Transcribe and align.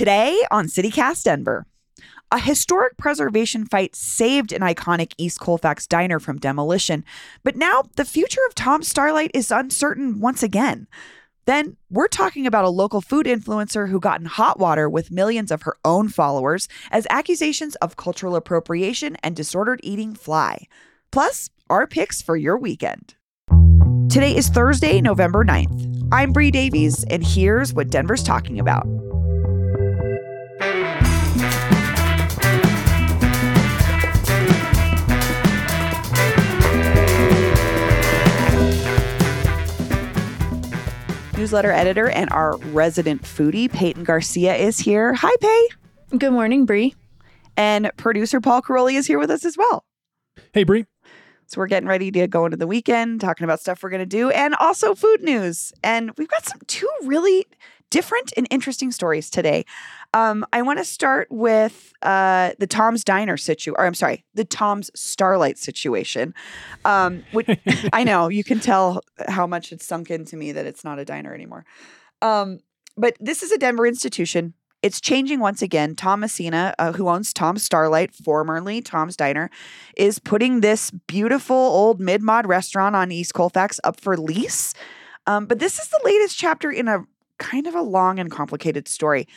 Today 0.00 0.42
on 0.50 0.64
CityCast 0.64 1.24
Denver, 1.24 1.66
a 2.30 2.38
historic 2.38 2.96
preservation 2.96 3.66
fight 3.66 3.94
saved 3.94 4.50
an 4.50 4.62
iconic 4.62 5.12
East 5.18 5.40
Colfax 5.40 5.86
diner 5.86 6.18
from 6.18 6.38
demolition, 6.38 7.04
but 7.44 7.54
now 7.54 7.82
the 7.96 8.06
future 8.06 8.40
of 8.48 8.54
Tom's 8.54 8.88
Starlight 8.88 9.30
is 9.34 9.50
uncertain 9.50 10.18
once 10.18 10.42
again. 10.42 10.88
Then 11.44 11.76
we're 11.90 12.08
talking 12.08 12.46
about 12.46 12.64
a 12.64 12.70
local 12.70 13.02
food 13.02 13.26
influencer 13.26 13.90
who 13.90 14.00
got 14.00 14.20
in 14.20 14.24
hot 14.24 14.58
water 14.58 14.88
with 14.88 15.10
millions 15.10 15.50
of 15.50 15.64
her 15.64 15.76
own 15.84 16.08
followers 16.08 16.66
as 16.90 17.06
accusations 17.10 17.74
of 17.74 17.98
cultural 17.98 18.36
appropriation 18.36 19.18
and 19.22 19.36
disordered 19.36 19.80
eating 19.82 20.14
fly. 20.14 20.66
Plus, 21.12 21.50
our 21.68 21.86
picks 21.86 22.22
for 22.22 22.38
your 22.38 22.56
weekend. 22.56 23.16
Today 24.08 24.34
is 24.34 24.48
Thursday, 24.48 25.02
November 25.02 25.44
9th. 25.44 26.08
I'm 26.10 26.32
Bree 26.32 26.50
Davies, 26.50 27.04
and 27.10 27.22
here's 27.22 27.74
what 27.74 27.90
Denver's 27.90 28.22
talking 28.22 28.58
about. 28.58 28.86
Newsletter 41.40 41.72
editor 41.72 42.10
and 42.10 42.28
our 42.32 42.58
resident 42.58 43.22
foodie, 43.22 43.72
Peyton 43.72 44.04
Garcia, 44.04 44.54
is 44.54 44.78
here. 44.78 45.14
Hi, 45.14 45.34
Pay. 45.40 46.18
Good 46.18 46.32
morning, 46.32 46.66
Bree. 46.66 46.94
And 47.56 47.90
producer 47.96 48.42
Paul 48.42 48.60
Karolyi 48.60 48.96
is 48.96 49.06
here 49.06 49.18
with 49.18 49.30
us 49.30 49.46
as 49.46 49.56
well. 49.56 49.86
Hey, 50.52 50.64
Bree. 50.64 50.84
So 51.46 51.56
we're 51.56 51.66
getting 51.66 51.88
ready 51.88 52.10
to 52.10 52.26
go 52.26 52.44
into 52.44 52.58
the 52.58 52.66
weekend, 52.66 53.22
talking 53.22 53.44
about 53.44 53.58
stuff 53.58 53.82
we're 53.82 53.88
going 53.88 54.00
to 54.00 54.06
do, 54.06 54.28
and 54.28 54.54
also 54.56 54.94
food 54.94 55.22
news. 55.22 55.72
And 55.82 56.10
we've 56.18 56.28
got 56.28 56.44
some 56.44 56.60
two 56.66 56.90
really 57.04 57.46
different 57.88 58.34
and 58.36 58.46
interesting 58.50 58.92
stories 58.92 59.30
today. 59.30 59.64
Um, 60.12 60.44
I 60.52 60.62
want 60.62 60.78
to 60.78 60.84
start 60.84 61.28
with 61.30 61.92
uh, 62.02 62.52
the 62.58 62.66
Tom's 62.66 63.04
Diner 63.04 63.36
situation, 63.36 63.74
or 63.78 63.86
I'm 63.86 63.94
sorry, 63.94 64.24
the 64.34 64.44
Tom's 64.44 64.90
Starlight 64.94 65.56
situation. 65.56 66.34
Um, 66.84 67.22
which 67.32 67.48
I 67.92 68.04
know 68.04 68.28
you 68.28 68.42
can 68.42 68.60
tell 68.60 69.02
how 69.28 69.46
much 69.46 69.72
it's 69.72 69.86
sunk 69.86 70.10
into 70.10 70.36
me 70.36 70.52
that 70.52 70.66
it's 70.66 70.84
not 70.84 70.98
a 70.98 71.04
diner 71.04 71.32
anymore. 71.32 71.64
Um, 72.22 72.58
but 72.96 73.16
this 73.20 73.42
is 73.42 73.52
a 73.52 73.58
Denver 73.58 73.86
institution. 73.86 74.54
It's 74.82 75.00
changing 75.00 75.40
once 75.40 75.62
again. 75.62 75.94
Tom 75.94 76.20
Messina, 76.20 76.74
uh, 76.78 76.92
who 76.92 77.08
owns 77.08 77.32
Tom's 77.32 77.62
Starlight, 77.62 78.14
formerly 78.14 78.80
Tom's 78.80 79.14
Diner, 79.14 79.50
is 79.96 80.18
putting 80.18 80.60
this 80.60 80.90
beautiful 80.90 81.54
old 81.54 82.00
mid 82.00 82.22
mod 82.22 82.46
restaurant 82.46 82.96
on 82.96 83.12
East 83.12 83.34
Colfax 83.34 83.78
up 83.84 84.00
for 84.00 84.16
lease. 84.16 84.74
Um, 85.26 85.46
but 85.46 85.58
this 85.58 85.78
is 85.78 85.88
the 85.88 86.00
latest 86.02 86.38
chapter 86.38 86.70
in 86.70 86.88
a 86.88 87.04
kind 87.38 87.66
of 87.66 87.74
a 87.74 87.82
long 87.82 88.18
and 88.18 88.30
complicated 88.30 88.88
story. 88.88 89.28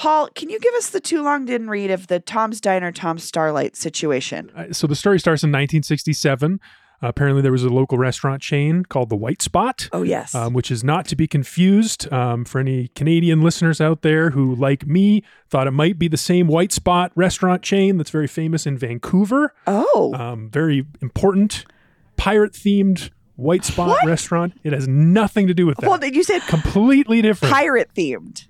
Paul, 0.00 0.28
can 0.34 0.48
you 0.48 0.58
give 0.58 0.72
us 0.76 0.88
the 0.88 0.98
too 0.98 1.22
long 1.22 1.44
didn't 1.44 1.68
read 1.68 1.90
of 1.90 2.06
the 2.06 2.20
Tom's 2.20 2.58
Diner, 2.58 2.90
Tom's 2.90 3.22
Starlight 3.22 3.76
situation? 3.76 4.50
Uh, 4.56 4.72
so 4.72 4.86
the 4.86 4.96
story 4.96 5.20
starts 5.20 5.42
in 5.42 5.50
1967. 5.50 6.58
Uh, 7.02 7.08
apparently, 7.08 7.42
there 7.42 7.52
was 7.52 7.64
a 7.64 7.68
local 7.68 7.98
restaurant 7.98 8.40
chain 8.40 8.82
called 8.86 9.10
the 9.10 9.16
White 9.16 9.42
Spot. 9.42 9.90
Oh, 9.92 10.02
yes. 10.02 10.34
Um, 10.34 10.54
which 10.54 10.70
is 10.70 10.82
not 10.82 11.04
to 11.08 11.16
be 11.16 11.26
confused 11.26 12.10
um, 12.10 12.46
for 12.46 12.60
any 12.60 12.88
Canadian 12.88 13.42
listeners 13.42 13.78
out 13.78 14.00
there 14.00 14.30
who, 14.30 14.54
like 14.54 14.86
me, 14.86 15.22
thought 15.50 15.66
it 15.66 15.72
might 15.72 15.98
be 15.98 16.08
the 16.08 16.16
same 16.16 16.46
White 16.46 16.72
Spot 16.72 17.12
restaurant 17.14 17.60
chain 17.60 17.98
that's 17.98 18.08
very 18.10 18.26
famous 18.26 18.66
in 18.66 18.78
Vancouver. 18.78 19.52
Oh. 19.66 20.14
Um, 20.14 20.48
very 20.48 20.86
important, 21.02 21.66
pirate 22.16 22.54
themed 22.54 23.10
White 23.36 23.66
Spot 23.66 23.88
What? 23.88 24.06
restaurant. 24.06 24.58
It 24.64 24.72
has 24.72 24.88
nothing 24.88 25.46
to 25.46 25.52
do 25.54 25.66
with 25.66 25.76
that. 25.78 25.90
well, 25.90 26.02
you 26.02 26.22
said 26.22 26.40
Completely 26.48 27.20
different. 27.20 27.52
pirate 27.52 27.90
themed. 27.94 28.46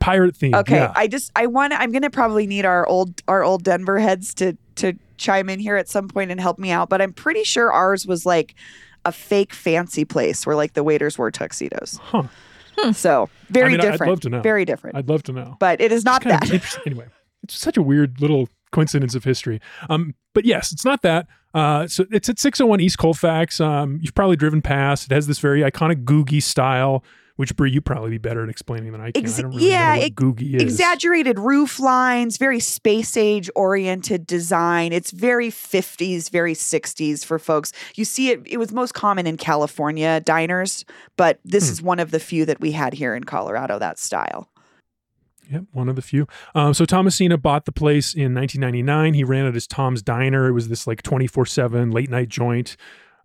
Pirate 0.00 0.36
theme. 0.36 0.54
Okay, 0.54 0.76
yeah. 0.76 0.92
I 0.94 1.06
just 1.06 1.30
I 1.36 1.46
want 1.46 1.72
I'm 1.72 1.92
gonna 1.92 2.10
probably 2.10 2.46
need 2.46 2.64
our 2.64 2.86
old 2.86 3.22
our 3.28 3.42
old 3.42 3.64
Denver 3.64 3.98
heads 3.98 4.34
to 4.34 4.56
to 4.76 4.94
chime 5.16 5.48
in 5.48 5.58
here 5.58 5.76
at 5.76 5.88
some 5.88 6.08
point 6.08 6.30
and 6.30 6.40
help 6.40 6.58
me 6.58 6.70
out. 6.70 6.88
But 6.88 7.02
I'm 7.02 7.12
pretty 7.12 7.44
sure 7.44 7.72
ours 7.72 8.06
was 8.06 8.24
like 8.24 8.54
a 9.04 9.12
fake 9.12 9.52
fancy 9.52 10.04
place 10.04 10.46
where 10.46 10.56
like 10.56 10.74
the 10.74 10.84
waiters 10.84 11.18
wore 11.18 11.30
tuxedos. 11.30 11.98
Huh. 12.02 12.24
So 12.92 13.28
very 13.48 13.74
I 13.74 13.76
mean, 13.78 13.80
I'd 13.80 14.00
love 14.00 14.20
to 14.20 14.28
know. 14.28 14.40
Very 14.40 14.64
different. 14.64 14.96
I'd 14.96 15.08
love 15.08 15.24
to 15.24 15.32
know. 15.32 15.56
but 15.58 15.80
it 15.80 15.90
is 15.90 16.04
not 16.04 16.22
kind 16.22 16.42
of 16.42 16.48
that. 16.48 16.78
Anyway, 16.86 17.06
it's 17.42 17.58
such 17.58 17.76
a 17.76 17.82
weird 17.82 18.20
little 18.20 18.48
coincidence 18.70 19.14
of 19.14 19.24
history. 19.24 19.60
Um, 19.90 20.14
but 20.34 20.44
yes, 20.44 20.72
it's 20.72 20.84
not 20.84 21.02
that. 21.02 21.26
Uh, 21.54 21.86
so 21.88 22.04
it's 22.10 22.28
at 22.28 22.38
601 22.38 22.80
East 22.80 22.98
Colfax. 22.98 23.60
Um, 23.60 23.98
you've 24.02 24.14
probably 24.14 24.36
driven 24.36 24.62
past. 24.62 25.10
It 25.10 25.14
has 25.14 25.26
this 25.26 25.38
very 25.38 25.62
iconic 25.62 26.04
Googie 26.04 26.42
style, 26.42 27.02
which 27.38 27.54
Bree, 27.56 27.70
you 27.70 27.80
probably 27.80 28.10
be 28.10 28.18
better 28.18 28.42
at 28.42 28.48
explaining 28.48 28.90
than 28.90 29.00
I 29.00 29.12
can. 29.12 29.22
Ex- 29.24 29.38
I 29.38 29.42
really 29.44 29.68
yeah, 29.70 29.94
it- 29.94 30.16
Googie 30.16 30.54
is. 30.56 30.62
Exaggerated 30.62 31.38
roof 31.38 31.78
lines, 31.78 32.36
very 32.36 32.58
space 32.58 33.16
age 33.16 33.48
oriented 33.54 34.26
design. 34.26 34.92
It's 34.92 35.12
very 35.12 35.48
50s, 35.48 36.30
very 36.30 36.54
60s 36.54 37.24
for 37.24 37.38
folks. 37.38 37.72
You 37.94 38.04
see 38.04 38.30
it, 38.30 38.42
it 38.44 38.56
was 38.56 38.72
most 38.72 38.92
common 38.92 39.26
in 39.26 39.36
California 39.36 40.20
diners, 40.20 40.84
but 41.16 41.38
this 41.44 41.68
Hmm. 41.68 41.72
is 41.72 41.80
one 41.82 42.00
of 42.00 42.10
the 42.10 42.18
few 42.18 42.44
that 42.44 42.60
we 42.60 42.72
had 42.72 42.92
here 42.94 43.14
in 43.14 43.22
Colorado, 43.22 43.78
that 43.78 43.98
style. 44.00 44.48
Yep, 45.50 45.64
one 45.72 45.88
of 45.88 45.96
the 45.96 46.02
few. 46.02 46.26
Um, 46.54 46.74
so 46.74 46.84
Tom 46.84 47.04
Messina 47.06 47.38
bought 47.38 47.64
the 47.64 47.72
place 47.72 48.12
in 48.14 48.34
1999. 48.34 49.14
He 49.14 49.24
ran 49.24 49.46
it 49.46 49.56
as 49.56 49.66
Tom's 49.66 50.02
Diner. 50.02 50.46
It 50.48 50.52
was 50.52 50.68
this 50.68 50.86
like 50.86 51.02
24 51.02 51.46
7 51.46 51.90
late 51.90 52.10
night 52.10 52.28
joint. 52.28 52.76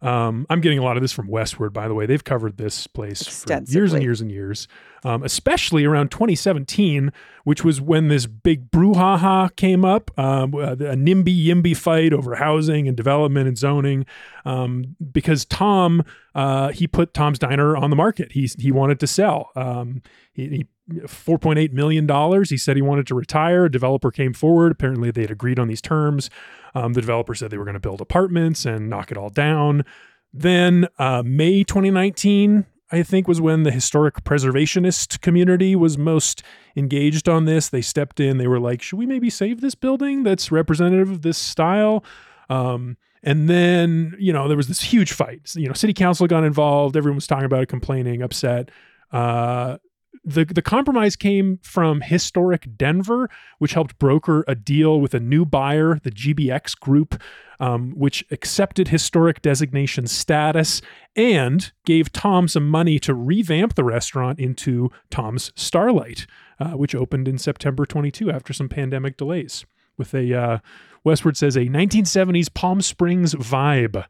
Um, 0.03 0.45
I'm 0.49 0.61
getting 0.61 0.79
a 0.79 0.83
lot 0.83 0.97
of 0.97 1.01
this 1.01 1.13
from 1.13 1.27
Westword, 1.29 1.73
by 1.73 1.87
the 1.87 1.93
way. 1.93 2.05
They've 2.05 2.23
covered 2.23 2.57
this 2.57 2.87
place 2.87 3.25
for 3.25 3.47
years 3.73 3.93
and 3.93 4.03
years 4.03 4.21
and 4.21 4.31
years, 4.31 4.67
um, 5.03 5.23
especially 5.23 5.85
around 5.85 6.11
2017, 6.11 7.11
which 7.43 7.63
was 7.63 7.81
when 7.81 8.07
this 8.07 8.25
big 8.25 8.71
brouhaha 8.71 9.53
came 9.55 9.83
up 9.83 10.11
um, 10.17 10.53
a 10.53 10.75
NIMBY 10.75 11.45
YIMBY 11.45 11.75
fight 11.75 12.13
over 12.13 12.35
housing 12.35 12.87
and 12.87 12.95
development 12.95 13.47
and 13.47 13.57
zoning. 13.57 14.05
Um, 14.45 14.95
because 15.11 15.45
Tom, 15.45 16.03
uh, 16.35 16.69
he 16.69 16.87
put 16.87 17.13
Tom's 17.13 17.39
Diner 17.39 17.75
on 17.75 17.89
the 17.89 17.95
market. 17.95 18.31
He, 18.31 18.49
he 18.57 18.71
wanted 18.71 18.99
to 19.01 19.07
sell. 19.07 19.51
Um, 19.55 20.01
he, 20.31 20.49
he 20.49 20.67
$4.8 20.89 21.71
million. 21.71 22.43
He 22.43 22.57
said 22.57 22.75
he 22.75 22.81
wanted 22.81 23.07
to 23.07 23.15
retire. 23.15 23.65
A 23.65 23.71
developer 23.71 24.11
came 24.11 24.33
forward. 24.33 24.71
Apparently, 24.71 25.11
they 25.11 25.21
had 25.21 25.31
agreed 25.31 25.59
on 25.59 25.67
these 25.67 25.81
terms. 25.81 26.29
Um, 26.75 26.93
the 26.93 27.01
developer 27.01 27.35
said 27.35 27.51
they 27.51 27.57
were 27.57 27.65
going 27.65 27.73
to 27.73 27.79
build 27.79 28.01
apartments 28.01 28.65
and 28.65 28.89
knock 28.89 29.11
it 29.11 29.17
all 29.17 29.29
down. 29.29 29.85
Then, 30.33 30.87
uh, 30.97 31.23
May 31.23 31.63
2019, 31.63 32.65
I 32.93 33.03
think, 33.03 33.27
was 33.27 33.41
when 33.41 33.63
the 33.63 33.71
historic 33.71 34.23
preservationist 34.23 35.19
community 35.21 35.75
was 35.75 35.97
most 35.97 36.43
engaged 36.75 37.27
on 37.27 37.45
this. 37.45 37.67
They 37.69 37.81
stepped 37.81 38.19
in. 38.19 38.37
They 38.37 38.47
were 38.47 38.59
like, 38.59 38.81
should 38.81 38.99
we 38.99 39.07
maybe 39.07 39.29
save 39.29 39.61
this 39.61 39.73
building 39.73 40.23
that's 40.23 40.51
representative 40.51 41.09
of 41.09 41.23
this 41.23 41.37
style? 41.37 42.05
Um, 42.49 42.97
and 43.23 43.49
then, 43.49 44.15
you 44.19 44.31
know, 44.31 44.47
there 44.47 44.57
was 44.57 44.67
this 44.67 44.81
huge 44.81 45.11
fight. 45.11 45.55
You 45.55 45.67
know, 45.67 45.73
city 45.73 45.93
council 45.93 46.27
got 46.27 46.43
involved. 46.43 46.95
Everyone 46.95 47.15
was 47.15 47.25
talking 47.25 47.45
about 47.45 47.63
it, 47.63 47.69
complaining, 47.69 48.21
upset. 48.21 48.69
Uh, 49.11 49.77
the 50.23 50.45
the 50.45 50.61
compromise 50.61 51.15
came 51.15 51.59
from 51.63 52.01
historic 52.01 52.77
Denver, 52.77 53.29
which 53.59 53.73
helped 53.73 53.99
broker 53.99 54.43
a 54.47 54.55
deal 54.55 55.01
with 55.01 55.13
a 55.13 55.19
new 55.19 55.45
buyer, 55.45 55.99
the 56.03 56.11
GBX 56.11 56.79
Group, 56.79 57.21
um, 57.59 57.91
which 57.95 58.23
accepted 58.31 58.87
historic 58.87 59.41
designation 59.41 60.07
status 60.07 60.81
and 61.15 61.71
gave 61.85 62.11
Tom 62.11 62.47
some 62.47 62.69
money 62.69 62.99
to 62.99 63.13
revamp 63.13 63.75
the 63.75 63.83
restaurant 63.83 64.39
into 64.39 64.91
Tom's 65.09 65.51
Starlight, 65.55 66.25
uh, 66.59 66.71
which 66.71 66.95
opened 66.95 67.27
in 67.27 67.37
September 67.37 67.85
22 67.85 68.31
after 68.31 68.53
some 68.53 68.69
pandemic 68.69 69.17
delays, 69.17 69.65
with 69.97 70.13
a 70.13 70.33
uh, 70.33 70.57
Westword 71.05 71.35
says 71.35 71.55
a 71.55 71.65
1970s 71.65 72.53
Palm 72.53 72.81
Springs 72.81 73.35
vibe. 73.35 74.05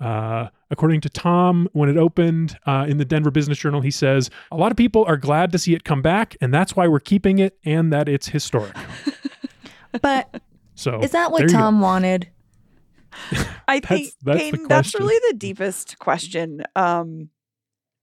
Uh, 0.00 0.48
according 0.70 1.00
to 1.02 1.08
Tom, 1.10 1.68
when 1.72 1.88
it 1.88 1.96
opened 1.96 2.58
uh, 2.66 2.86
in 2.88 2.96
the 2.96 3.04
Denver 3.04 3.30
Business 3.30 3.58
Journal, 3.58 3.82
he 3.82 3.90
says, 3.90 4.30
A 4.50 4.56
lot 4.56 4.70
of 4.70 4.76
people 4.76 5.04
are 5.04 5.16
glad 5.18 5.52
to 5.52 5.58
see 5.58 5.74
it 5.74 5.84
come 5.84 6.00
back, 6.00 6.36
and 6.40 6.54
that's 6.54 6.74
why 6.74 6.88
we're 6.88 7.00
keeping 7.00 7.38
it 7.38 7.58
and 7.64 7.92
that 7.92 8.08
it's 8.08 8.28
historic. 8.28 8.74
But 10.02 10.40
So, 10.76 11.00
is 11.00 11.10
that 11.10 11.32
what 11.32 11.42
you 11.42 11.48
go. 11.48 11.54
Tom 11.54 11.80
wanted? 11.80 12.28
I 13.68 13.80
think 13.80 14.06
that's 14.06 14.16
the 14.22 14.34
Peyton, 14.34 14.68
that's 14.68 14.94
really 14.94 15.20
the 15.30 15.36
deepest 15.36 15.98
question. 15.98 16.62
Um, 16.76 17.30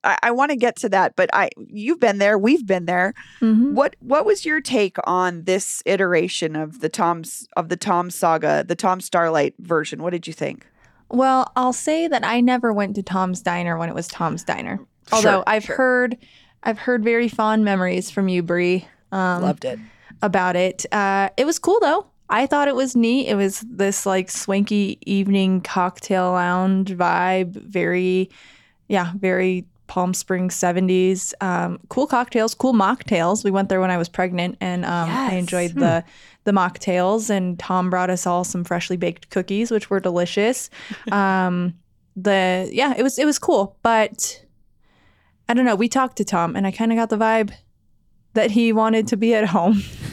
I, 0.04 0.18
I 0.24 0.32
want 0.32 0.52
to 0.52 0.58
get 0.58 0.76
to 0.78 0.90
that, 0.90 1.16
but 1.16 1.30
I 1.34 1.50
you've 1.58 2.00
been 2.00 2.18
there, 2.18 2.38
we've 2.38 2.66
been 2.66 2.86
there. 2.86 3.14
Mhm. 3.42 3.72
What 3.72 3.96
what 4.00 4.26
was 4.26 4.46
your 4.46 4.60
take 4.60 4.98
on 5.06 5.44
this 5.44 5.82
iteration 5.86 6.56
of 6.58 6.82
the 6.82 6.90
Tom's 6.90 7.48
of 7.56 7.70
the 7.70 7.78
Tom 7.78 8.10
saga, 8.10 8.66
the 8.68 8.76
Tom 8.76 9.00
Starlight 9.00 9.56
version? 9.60 10.04
What 10.04 10.12
did 10.12 10.28
you 10.28 10.34
think? 10.34 10.68
Well, 11.10 11.52
I'll 11.56 11.74
say 11.74 12.08
that 12.08 12.24
I 12.26 12.42
never 12.42 12.74
went 12.74 12.96
to 12.96 13.04
Tom's 13.04 13.42
Diner 13.42 13.78
when 13.78 13.90
it 13.90 13.96
was 13.96 14.08
Tom's 14.08 14.44
Diner. 14.44 14.80
Although 15.12 15.30
Sure, 15.40 15.44
I've 15.48 15.64
sure. 15.64 15.76
heard, 15.78 16.18
I've 16.64 16.78
heard 16.80 17.04
very 17.04 17.28
fond 17.30 17.64
memories 17.64 18.10
from 18.12 18.28
you, 18.28 18.44
Bree, 18.44 18.86
um, 19.12 19.42
Loved 19.42 19.64
it. 19.66 19.80
about 20.22 20.56
it. 20.56 20.86
Uh, 20.92 21.30
it 21.38 21.46
was 21.46 21.60
cool 21.60 21.80
though. 21.80 22.08
I 22.30 22.46
thought 22.46 22.68
it 22.68 22.76
was 22.76 22.94
neat. 22.94 23.28
It 23.30 23.36
was 23.36 23.62
this 23.62 24.06
like 24.06 24.30
swanky 24.30 24.98
evening 25.06 25.62
cocktail 25.62 26.32
lounge 26.34 26.90
vibe. 26.92 27.52
Very, 27.54 28.30
yeah, 28.90 29.14
very 29.16 29.64
Palm 29.88 30.14
Springs 30.14 30.54
seventies. 30.54 31.34
Um, 31.40 31.80
cool 31.88 32.06
cocktails, 32.06 32.54
cool 32.54 32.74
mocktails. 32.74 33.46
We 33.46 33.52
went 33.52 33.70
there 33.70 33.80
when 33.80 33.92
I 33.92 33.98
was 33.98 34.10
pregnant, 34.10 34.58
and 34.60 34.84
um, 34.84 35.10
I 35.10 35.32
Yes. 35.32 35.40
enjoyed 35.40 35.72
the 35.76 36.04
the 36.48 36.54
mocktails. 36.54 37.30
And 37.30 37.60
Tom 37.60 37.90
brought 37.92 38.10
us 38.10 38.26
all 38.26 38.44
some 38.44 38.64
freshly 38.64 38.98
baked 38.98 39.30
cookies, 39.30 39.70
which 39.70 39.90
were 39.90 40.00
delicious. 40.00 40.70
um, 41.12 41.76
the 42.16 42.70
yeah, 42.72 42.96
it 42.98 43.04
was 43.04 43.20
it 43.20 43.26
was 43.26 43.38
cool, 43.38 43.78
but 43.84 44.44
I 45.48 45.54
don't 45.54 45.66
know. 45.66 45.76
We 45.76 45.88
talked 45.88 46.18
to 46.18 46.26
Tom, 46.26 46.56
and 46.56 46.66
I 46.66 46.72
kind 46.72 46.92
of 46.92 46.98
got 46.98 47.10
the 47.10 47.18
vibe 47.18 47.54
that 48.34 48.52
he 48.52 48.74
wanted 48.74 49.08
to 49.10 49.18
be 49.18 49.36
at 49.36 49.46
home 49.50 49.84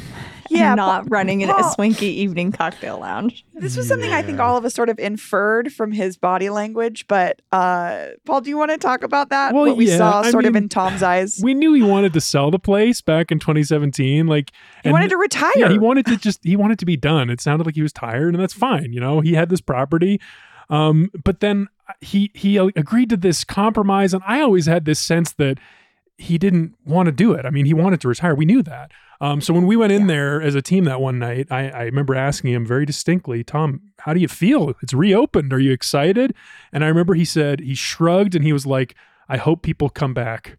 Yeah, 0.55 0.73
and 0.73 0.77
not 0.77 1.11
running 1.11 1.41
in 1.41 1.51
a 1.51 1.73
swanky 1.73 2.07
evening 2.07 2.53
cocktail 2.53 2.99
lounge. 2.99 3.45
This 3.55 3.77
was 3.77 3.89
something 3.89 4.13
I 4.13 4.23
think 4.23 4.41
all 4.41 4.57
of 4.57 4.65
us 4.65 4.75
sort 4.75 4.89
of 4.89 4.99
inferred 4.99 5.73
from 5.73 5.93
his 5.93 6.17
body 6.17 6.51
language, 6.51 7.07
but 7.09 7.43
uh, 7.53 8.09
Paul, 8.25 8.41
do 8.41 8.51
you 8.51 8.57
want 8.57 8.71
to 8.71 8.79
talk 8.79 9.03
about 9.03 9.31
that? 9.31 9.53
Well, 9.53 9.67
what 9.67 9.77
we 9.77 9.89
yeah, 9.89 9.99
saw 9.99 10.21
I 10.23 10.31
sort 10.31 10.45
of 10.45 10.57
in 10.57 10.69
Tom's 10.69 11.03
eyes. 11.03 11.41
We 11.43 11.55
knew 11.55 11.73
he 11.75 11.83
wanted 11.83 12.13
to 12.15 12.21
sell 12.21 12.51
the 12.51 12.59
place 12.59 13.01
back 13.01 13.31
in 13.33 13.39
2017. 13.39 14.27
Like, 14.27 14.53
he 14.83 14.91
wanted 14.91 15.11
to 15.11 15.17
retire. 15.17 15.53
Yeah, 15.57 15.71
he 15.71 15.79
wanted 15.79 16.07
to 16.07 16.17
just 16.17 16.41
he 16.43 16.57
wanted 16.57 16.79
to 16.79 16.87
be 16.87 16.97
done. 16.97 17.31
It 17.31 17.41
sounded 17.41 17.67
like 17.67 17.75
he 17.75 17.83
was 17.83 17.93
tired, 17.93 18.35
and 18.35 18.43
that's 18.43 18.55
fine. 18.55 18.93
You 18.93 19.01
know, 19.01 19.21
he 19.21 19.35
had 19.35 19.49
this 19.49 19.61
property, 19.61 20.21
um, 20.71 21.11
but 21.25 21.41
then 21.41 21.69
he 22.01 22.31
he 22.35 22.57
agreed 22.57 23.11
to 23.11 23.17
this 23.17 23.45
compromise, 23.45 24.15
and 24.15 24.23
I 24.27 24.41
always 24.41 24.67
had 24.67 24.85
this 24.85 24.99
sense 24.99 25.33
that 25.33 25.59
he 26.19 26.39
didn't 26.39 26.75
want 26.85 27.07
to 27.07 27.13
do 27.13 27.33
it. 27.33 27.45
I 27.45 27.51
mean, 27.51 27.67
he 27.67 27.75
wanted 27.75 28.01
to 28.03 28.09
retire. 28.09 28.35
We 28.35 28.45
knew 28.45 28.63
that. 28.63 28.93
Um, 29.21 29.41
so 29.41 29.53
when 29.55 29.67
we 29.67 29.77
went 29.77 29.93
in 29.93 30.03
Yeah. 30.03 30.07
there 30.09 30.43
as 30.43 30.55
a 30.55 30.63
team 30.63 30.85
that 30.85 31.01
one 31.01 31.19
night, 31.19 31.47
I, 31.51 31.69
I 31.71 31.83
remember 31.85 32.15
asking 32.15 32.53
him 32.53 32.67
very 32.67 32.85
distinctly, 32.87 33.43
Tom, 33.43 33.81
how 34.01 34.13
do 34.15 34.21
you 34.21 34.29
feel? 34.29 34.75
It's 34.83 34.93
reopened. 34.95 35.53
Are 35.53 35.59
you 35.59 35.73
excited? 35.73 36.35
And 36.73 36.85
I 36.85 36.89
remember 36.89 37.15
he 37.15 37.25
said 37.25 37.61
he 37.61 37.75
shrugged 37.75 38.35
and 38.35 38.45
he 38.45 38.53
was 38.53 38.67
like, 38.67 38.95
I 39.29 39.37
hope 39.39 39.63
people 39.63 39.89
come 39.89 40.15
back. 40.15 40.59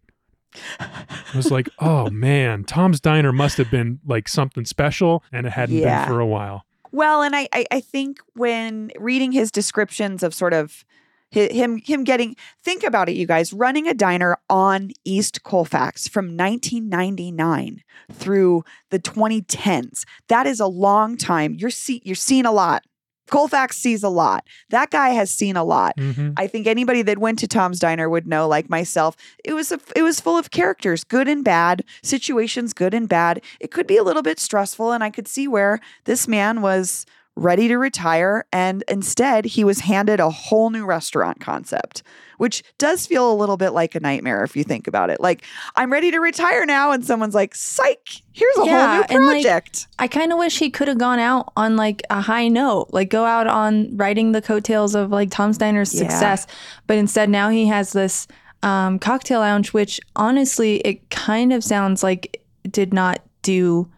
I 0.79 1.05
was 1.35 1.51
like, 1.51 1.69
oh 1.79 2.09
man, 2.11 2.63
Tom's 2.63 2.99
Diner 2.99 3.31
must 3.31 3.57
have 3.57 3.69
been 3.69 3.99
like 4.05 4.27
something 4.27 4.65
special, 4.65 5.23
and 5.31 5.45
it 5.45 5.51
hadn't 5.53 5.77
Yeah. 5.77 6.05
been 6.05 6.13
for 6.13 6.19
a 6.19 6.25
while. 6.25 6.65
Well, 6.91 7.21
and 7.23 7.35
I, 7.35 7.49
I, 7.51 7.65
I 7.71 7.79
think 7.81 8.19
when 8.35 8.89
reading 8.97 9.33
his 9.33 9.51
descriptions 9.51 10.23
of 10.23 10.33
sort 10.33 10.53
of 10.53 10.85
him, 11.31 11.77
him 11.77 12.03
getting, 12.03 12.35
think 12.63 12.83
about 12.83 13.09
it, 13.09 13.15
you 13.15 13.25
guys, 13.27 13.51
running 13.51 13.87
a 13.87 13.93
diner 13.93 14.37
on 14.49 14.91
East 15.03 15.43
Colfax 15.43 16.07
from 16.07 16.37
1999 16.37 17.81
through 18.11 18.63
the 18.89 18.99
2010s. 18.99 20.03
That 20.29 20.47
is 20.47 20.59
a 20.59 20.67
long 20.67 21.17
time. 21.17 21.55
You're 21.59 21.69
see, 21.69 22.01
you're 22.05 22.15
seeing 22.15 22.45
a 22.45 22.51
lot. 22.51 22.83
Colfax 23.27 23.77
sees 23.77 24.03
a 24.03 24.09
lot. 24.09 24.45
That 24.69 24.91
guy 24.91 25.09
has 25.09 25.31
seen 25.31 25.57
a 25.57 25.63
lot. 25.63 25.97
Mhm. 25.97 26.33
I 26.37 26.45
think 26.45 26.67
anybody 26.67 27.01
that 27.01 27.17
went 27.17 27.39
to 27.39 27.47
Tom's 27.47 27.79
Diner 27.79 28.07
would 28.07 28.27
know, 28.27 28.47
like 28.47 28.69
myself, 28.69 29.15
it 29.43 29.53
was 29.53 29.71
a, 29.71 29.79
it 29.95 30.03
was 30.03 30.19
full 30.19 30.37
of 30.37 30.51
characters, 30.51 31.03
good 31.03 31.27
and 31.27 31.43
bad, 31.43 31.83
situations 32.03 32.71
good 32.71 32.93
and 32.93 33.09
bad. 33.09 33.41
It 33.59 33.71
could 33.71 33.87
be 33.87 33.97
a 33.97 34.03
little 34.03 34.21
bit 34.21 34.39
stressful, 34.39 34.91
and 34.91 35.03
I 35.03 35.09
could 35.09 35.27
see 35.27 35.47
where 35.47 35.79
this 36.03 36.27
man 36.27 36.61
was 36.61 37.07
ready 37.35 37.67
to 37.67 37.77
retire, 37.77 38.45
and 38.53 38.83
instead 38.87 39.45
he 39.45 39.63
was 39.63 39.81
handed 39.81 40.19
a 40.19 40.29
whole 40.29 40.69
new 40.69 40.85
restaurant 40.85 41.41
concept, 41.41 42.01
which 42.37 42.63
does 42.77 43.05
feel 43.05 43.31
a 43.31 43.35
little 43.35 43.57
bit 43.57 43.71
like 43.71 43.93
a 43.95 43.99
nightmare 43.99 44.43
if 44.43 44.55
you 44.55 44.63
think 44.63 44.87
about 44.87 45.09
it. 45.09 45.19
Like 45.19 45.43
I'm 45.75 45.91
ready 45.91 46.11
to 46.11 46.19
retire 46.19 46.65
now, 46.65 46.91
and 46.91 47.03
someone's 47.05 47.35
like, 47.35 47.53
"Psych! 47.53 48.21
Here's 48.31 48.57
a 48.59 48.65
Yeah, 48.65 49.03
whole 49.07 49.17
new 49.19 49.25
like, 49.27 49.43
project." 49.43 49.87
I 49.99 50.07
kind 50.07 50.31
of 50.31 50.37
wish 50.39 50.59
he 50.59 50.69
could 50.69 50.87
have 50.87 50.97
gone 50.97 51.19
out 51.19 51.51
on 51.57 51.75
like 51.75 52.03
a 52.09 52.21
high 52.21 52.47
note, 52.47 52.87
like 52.91 53.09
go 53.09 53.25
out 53.25 53.47
on 53.47 53.95
riding 53.97 54.31
the 54.31 54.41
coattails 54.41 54.95
of 54.95 55.11
like 55.11 55.29
Tom's 55.29 55.57
Diner's 55.57 55.93
Yeah. 55.93 56.07
success. 56.07 56.47
But 56.87 56.97
instead, 56.97 57.29
now 57.29 57.49
he 57.49 57.67
has 57.67 57.91
this 57.91 58.27
um, 58.63 58.97
cocktail 58.97 59.41
lounge, 59.41 59.73
which 59.73 59.99
honestly, 60.15 60.77
it 60.77 61.09
kind 61.09 61.51
of 61.53 61.63
sounds 61.63 62.01
like 62.01 62.41
did 62.71 62.93
not 62.93 63.19
do 63.41 63.89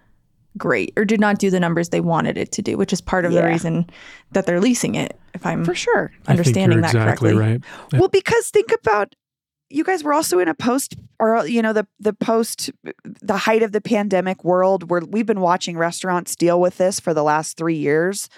great 0.57 0.94
or 0.98 1.06
did 1.06 1.19
not 1.19 1.39
do 1.39 1.50
the 1.50 1.59
numbers 1.59 1.89
they 1.89 2.01
wanted 2.01 2.38
it 2.38 2.51
to 2.54 2.62
do, 2.62 2.77
which 2.77 2.92
is 2.94 3.01
part 3.01 3.25
of 3.25 3.31
Yeah. 3.31 3.42
the 3.42 3.48
reason 3.48 3.89
that 4.31 4.45
they're 4.45 4.59
leasing 4.62 4.95
it. 4.95 5.19
If 5.33 5.45
I'm 5.45 5.63
For 5.63 5.75
sure. 5.75 6.12
I 6.24 6.36
think 6.36 6.39
understanding 6.39 6.77
you're 6.77 6.81
that 6.81 6.95
exactly 6.95 7.33
correctly. 7.33 7.54
right. 7.94 8.00
Well, 8.00 8.09
because 8.09 8.50
think 8.50 8.71
about 8.71 9.15
you 9.69 9.83
guys 9.83 10.04
were 10.04 10.13
also 10.13 10.39
in 10.39 10.48
a 10.48 10.54
post 10.54 10.95
or 11.19 11.45
you 11.45 11.62
know 11.62 11.74
the 11.74 11.86
the 12.00 12.13
post 12.13 12.71
the 13.21 13.38
height 13.38 13.62
of 13.63 13.74
the 13.74 13.81
pandemic 13.81 14.44
world 14.44 14.89
where 14.89 15.01
we've 15.01 15.25
been 15.25 15.42
watching 15.42 15.77
restaurants 15.77 16.36
deal 16.38 16.59
with 16.62 16.77
this 16.77 17.00
for 17.00 17.13
the 17.13 17.24
last 17.24 17.57
3 17.57 17.75
years. 17.75 18.30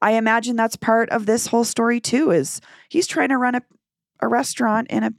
I 0.00 0.12
imagine 0.12 0.56
that's 0.56 0.76
part 0.76 1.10
of 1.10 1.26
this 1.26 1.48
whole 1.48 1.64
story 1.64 2.00
too 2.00 2.30
is 2.30 2.60
he's 2.88 3.06
trying 3.06 3.28
to 3.28 3.36
run 3.36 3.54
a 3.54 3.62
a 4.20 4.28
restaurant 4.28 4.86
in 4.90 5.04
a 5.04 5.12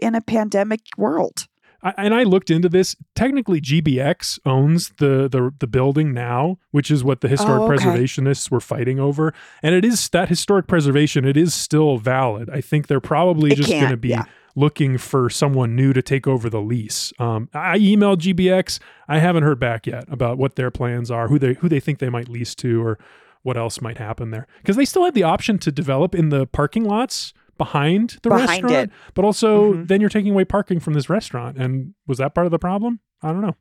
in 0.00 0.14
a 0.14 0.20
pandemic 0.20 0.80
world. 0.96 1.46
I, 1.82 1.94
and 1.96 2.14
I 2.14 2.22
looked 2.24 2.50
into 2.50 2.68
this. 2.68 2.94
Technically, 3.14 3.60
GBX 3.60 4.38
owns 4.44 4.90
the, 4.98 5.28
the 5.28 5.52
the 5.58 5.66
building 5.66 6.12
now, 6.12 6.58
which 6.70 6.90
is 6.90 7.02
what 7.02 7.20
the 7.20 7.28
historic 7.28 7.60
Oh, 7.62 7.72
okay. 7.72 7.84
preservationists 7.84 8.50
were 8.50 8.60
fighting 8.60 9.00
over. 9.00 9.32
And 9.62 9.74
it 9.74 9.84
is 9.84 10.08
that 10.10 10.28
historic 10.28 10.66
preservation. 10.66 11.24
It 11.24 11.36
is 11.36 11.54
still 11.54 11.96
valid. 11.98 12.50
I 12.50 12.60
think 12.60 12.86
they're 12.86 13.00
probably 13.00 13.52
It 13.52 13.56
just 13.56 13.70
going 13.70 13.90
to 13.90 13.96
be 13.96 14.08
yeah. 14.10 14.24
looking 14.54 14.98
for 14.98 15.30
someone 15.30 15.74
new 15.74 15.92
to 15.92 16.02
take 16.02 16.26
over 16.26 16.50
the 16.50 16.60
lease. 16.60 17.12
Um, 17.18 17.48
I 17.54 17.78
emailed 17.78 18.18
GBX. 18.18 18.78
I 19.08 19.18
haven't 19.18 19.42
heard 19.44 19.58
back 19.58 19.86
yet 19.86 20.04
about 20.08 20.38
what 20.38 20.56
their 20.56 20.70
plans 20.70 21.10
are, 21.10 21.28
who 21.28 21.38
they 21.38 21.54
who 21.54 21.68
they 21.68 21.80
think 21.80 21.98
they 21.98 22.10
might 22.10 22.28
lease 22.28 22.54
to, 22.56 22.84
or 22.84 22.98
what 23.42 23.56
else 23.56 23.80
might 23.80 23.96
happen 23.96 24.30
there. 24.32 24.46
Because 24.58 24.76
they 24.76 24.84
still 24.84 25.04
have 25.06 25.14
the 25.14 25.22
option 25.22 25.58
to 25.60 25.72
develop 25.72 26.14
in 26.14 26.28
the 26.28 26.46
parking 26.46 26.84
lots 26.84 27.32
behind 27.60 28.18
the 28.22 28.30
Behind 28.30 28.48
restaurant, 28.64 28.74
it. 28.88 28.90
but 29.14 29.24
also 29.24 29.74
Mhm. 29.74 29.88
then 29.88 30.00
you're 30.00 30.08
taking 30.10 30.32
away 30.32 30.44
parking 30.46 30.80
from 30.80 30.94
this 30.94 31.10
restaurant. 31.10 31.58
And 31.58 31.92
was 32.06 32.16
that 32.18 32.34
part 32.34 32.46
of 32.46 32.50
the 32.50 32.58
problem? 32.58 33.00
I 33.22 33.32
don't 33.32 33.42
know. 33.42 33.56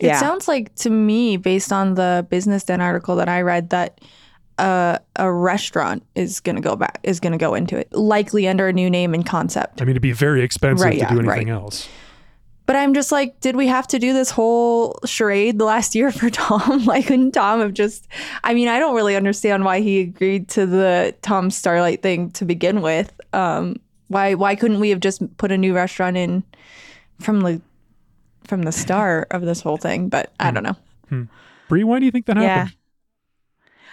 It 0.00 0.06
Yeah. 0.08 0.18
sounds 0.18 0.48
like 0.48 0.74
to 0.76 0.90
me, 0.90 1.36
based 1.36 1.72
on 1.72 1.94
the 1.94 2.26
Business 2.28 2.64
Den 2.64 2.80
article 2.80 3.14
that 3.16 3.28
I 3.28 3.42
read, 3.42 3.70
that 3.70 4.00
uh, 4.58 4.98
a 5.16 5.32
restaurant 5.32 6.04
is 6.14 6.38
going 6.40 6.54
to 6.54 6.62
go 6.62 6.76
back, 6.76 7.00
is 7.02 7.18
going 7.18 7.32
to 7.32 7.38
go 7.38 7.54
into 7.54 7.76
it, 7.76 7.92
likely 7.92 8.46
under 8.46 8.68
a 8.68 8.72
new 8.72 8.88
name 8.88 9.12
and 9.12 9.26
concept. 9.26 9.80
I 9.82 9.84
mean, 9.84 9.90
it'd 9.90 10.02
be 10.02 10.12
very 10.12 10.42
expensive 10.42 10.84
Right, 10.84 10.92
to 10.92 10.98
yeah, 10.98 11.08
do 11.12 11.18
anything 11.18 11.48
right. 11.48 11.54
else. 11.60 11.88
But 12.66 12.76
I'm 12.76 12.94
just 12.94 13.12
like, 13.12 13.40
did 13.40 13.56
we 13.56 13.66
have 13.66 13.86
to 13.88 13.98
do 13.98 14.12
this 14.14 14.30
whole 14.30 14.98
charade 15.04 15.58
the 15.58 15.66
last 15.66 15.94
year 15.94 16.10
for 16.10 16.30
Tom? 16.42 16.84
like, 16.86 17.06
couldn't 17.06 17.32
Tom 17.32 17.60
have 17.60 17.74
just? 17.74 18.08
I 18.42 18.54
mean, 18.54 18.68
I 18.68 18.78
don't 18.78 18.94
really 18.94 19.16
understand 19.16 19.64
why 19.64 19.80
he 19.80 20.00
agreed 20.00 20.48
to 20.50 20.64
the 20.64 21.14
Tom 21.22 21.50
Starlight 21.50 22.00
thing 22.02 22.30
to 22.32 22.44
begin 22.46 22.80
with. 22.80 23.12
Um, 23.34 23.76
why 24.08 24.34
why 24.34 24.54
couldn't 24.54 24.80
we 24.80 24.90
have 24.90 25.00
just 25.00 25.20
put 25.36 25.52
a 25.52 25.58
new 25.58 25.74
restaurant 25.74 26.16
in 26.16 26.42
from 27.20 27.40
the 27.40 27.60
from 28.44 28.62
the 28.62 28.72
start 28.72 29.28
of 29.30 29.42
this 29.42 29.60
whole 29.60 29.76
thing? 29.76 30.08
But 30.08 30.32
I 30.40 30.50
don't 30.50 30.62
know. 30.62 31.26
Bree, 31.68 31.84
why 31.84 31.98
do 31.98 32.04
you 32.06 32.10
think 32.12 32.26
that 32.26 32.36
Yeah. 32.36 32.42
happened? 32.48 32.76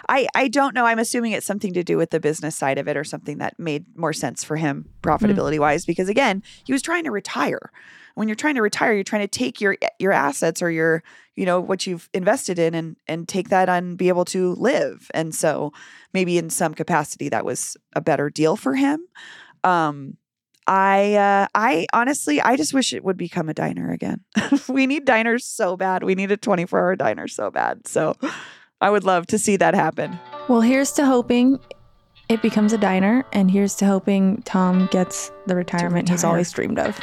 I, 0.10 0.28
I 0.36 0.48
don't 0.48 0.74
know. 0.74 0.86
I'm 0.86 1.00
assuming 1.00 1.32
it's 1.32 1.46
something 1.46 1.74
to 1.74 1.84
do 1.84 1.98
with 1.98 2.10
the 2.10 2.20
business 2.20 2.56
side 2.56 2.78
of 2.78 2.88
it 2.88 2.98
or 2.98 3.04
something 3.04 3.38
that 3.40 3.60
made 3.60 3.86
more 3.96 4.14
sense 4.14 4.44
for 4.44 4.56
him 4.56 4.90
profitability 5.02 5.60
wise 5.60 5.86
because 5.86 6.10
again, 6.10 6.44
he 6.66 6.74
was 6.74 6.82
trying 6.82 7.04
to 7.04 7.12
retire. 7.12 7.72
When 8.16 8.28
you're 8.28 8.36
trying 8.36 8.56
to 8.56 8.62
retire, 8.62 8.94
you're 8.94 9.04
trying 9.04 9.22
to 9.22 9.28
take 9.28 9.62
your 9.62 9.78
your 9.98 10.12
assets 10.12 10.62
or 10.62 10.70
your, 10.70 11.02
you 11.36 11.46
know, 11.46 11.62
what 11.62 11.88
you've 11.88 12.10
invested 12.14 12.60
in 12.60 12.74
and 12.76 12.98
and 13.08 13.28
take 13.28 13.50
that 13.50 13.70
and 13.70 13.98
be 13.98 14.10
able 14.10 14.26
to 14.26 14.54
live. 14.56 15.10
And 15.14 15.34
so 15.34 15.72
maybe 16.14 16.38
in 16.38 16.50
some 16.50 16.74
capacity 16.74 17.30
that 17.30 17.46
was 17.46 17.78
a 17.94 18.02
better 18.02 18.30
deal 18.30 18.56
for 18.58 18.76
him. 18.76 19.08
Um 19.64 20.18
I 20.68 21.16
uh 21.16 21.48
I 21.56 21.88
honestly 21.94 22.42
I 22.42 22.58
just 22.58 22.74
wish 22.74 22.94
it 22.94 23.04
would 23.04 23.18
become 23.18 23.50
a 23.50 23.54
diner 23.54 23.92
again. 23.92 24.22
we 24.68 24.88
need 24.88 25.06
diners 25.06 25.46
so 25.46 25.78
bad. 25.78 26.04
We 26.04 26.16
need 26.16 26.32
a 26.32 26.38
24-hour 26.38 26.98
diner 26.98 27.28
so 27.28 27.50
bad. 27.50 27.88
So 27.88 28.16
I 28.82 28.90
would 28.90 29.04
love 29.04 29.28
to 29.28 29.38
see 29.38 29.58
that 29.58 29.76
happen. 29.76 30.20
Well, 30.48 30.62
here's 30.62 30.92
to 30.94 31.06
hoping 31.06 31.60
it 32.30 32.42
becomes 32.42 32.74
a 32.74 32.80
diner, 32.80 33.24
and 33.32 33.52
here's 33.52 33.76
to 33.76 33.86
hoping 33.86 34.42
Tom 34.42 34.88
gets 34.92 35.32
the 35.46 35.56
retirement 35.56 36.10
he's 36.10 36.24
always 36.24 36.52
dreamed 36.52 36.80
of. 36.80 37.00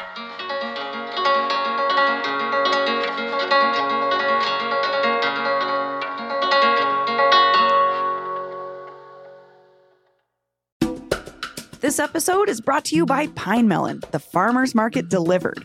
This 11.80 12.00
episode 12.00 12.48
is 12.48 12.60
brought 12.60 12.84
to 12.86 12.96
you 12.96 13.06
by 13.06 13.28
Pine 13.28 13.68
Melon, 13.68 14.00
the 14.10 14.18
farmer's 14.18 14.74
market 14.74 15.08
delivered. 15.08 15.64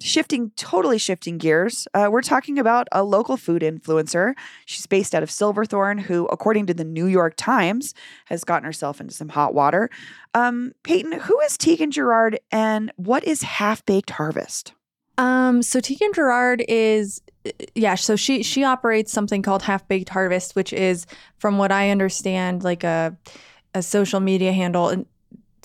shifting, 0.00 0.50
totally 0.56 0.98
shifting 0.98 1.38
gears, 1.38 1.86
uh, 1.94 2.08
we're 2.10 2.22
talking 2.22 2.58
about 2.58 2.88
a 2.92 3.04
local 3.04 3.36
food 3.36 3.62
influencer. 3.62 4.34
She's 4.66 4.86
based 4.86 5.14
out 5.14 5.22
of 5.22 5.30
Silverthorne, 5.30 5.98
who, 5.98 6.26
according 6.26 6.66
to 6.66 6.74
the 6.74 6.84
New 6.84 7.06
York 7.06 7.34
Times, 7.36 7.94
has 8.26 8.44
gotten 8.44 8.64
herself 8.64 9.00
into 9.00 9.14
some 9.14 9.28
hot 9.28 9.54
water. 9.54 9.90
Um, 10.34 10.72
Peyton, 10.82 11.12
who 11.12 11.38
is 11.40 11.56
Tieghan 11.56 11.90
Gerard 11.90 12.38
and 12.50 12.92
what 12.96 13.24
is 13.24 13.42
Half 13.42 13.84
Baked 13.86 14.10
Harvest? 14.10 14.72
Um, 15.18 15.62
so 15.62 15.80
Tieghan 15.80 16.14
Gerard 16.14 16.64
is 16.66 17.20
yeah, 17.74 17.94
so 17.94 18.16
she 18.16 18.42
she 18.42 18.64
operates 18.64 19.12
something 19.12 19.42
called 19.42 19.62
Half 19.62 19.88
Baked 19.88 20.08
Harvest, 20.08 20.54
which 20.54 20.72
is, 20.72 21.06
from 21.38 21.58
what 21.58 21.72
I 21.72 21.90
understand, 21.90 22.64
like 22.64 22.84
a 22.84 23.16
a 23.74 23.82
social 23.82 24.20
media 24.20 24.52
handle. 24.52 24.88
And 24.88 25.06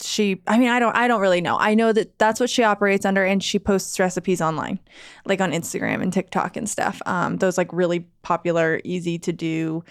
she, 0.02 0.42
I 0.48 0.58
mean, 0.58 0.70
I 0.70 0.80
don't 0.80 0.96
I 0.96 1.08
don't 1.08 1.22
really 1.22 1.42
know. 1.42 1.58
I 1.60 1.74
know 1.74 1.92
that 1.94 2.18
that's 2.20 2.40
what 2.40 2.50
she 2.50 2.64
operates 2.64 3.06
under, 3.06 3.24
and 3.24 3.44
she 3.44 3.60
posts 3.60 4.00
recipes 4.00 4.42
online, 4.42 4.80
like 5.26 5.42
on 5.42 5.52
Instagram 5.52 6.02
and 6.02 6.12
TikTok 6.12 6.58
and 6.58 6.70
stuff. 6.70 7.02
Um, 7.06 7.38
those 7.38 7.58
like 7.58 7.72
really 7.72 8.06
popular, 8.22 8.82
easy 8.84 9.18
to 9.20 9.32
do 9.34 9.84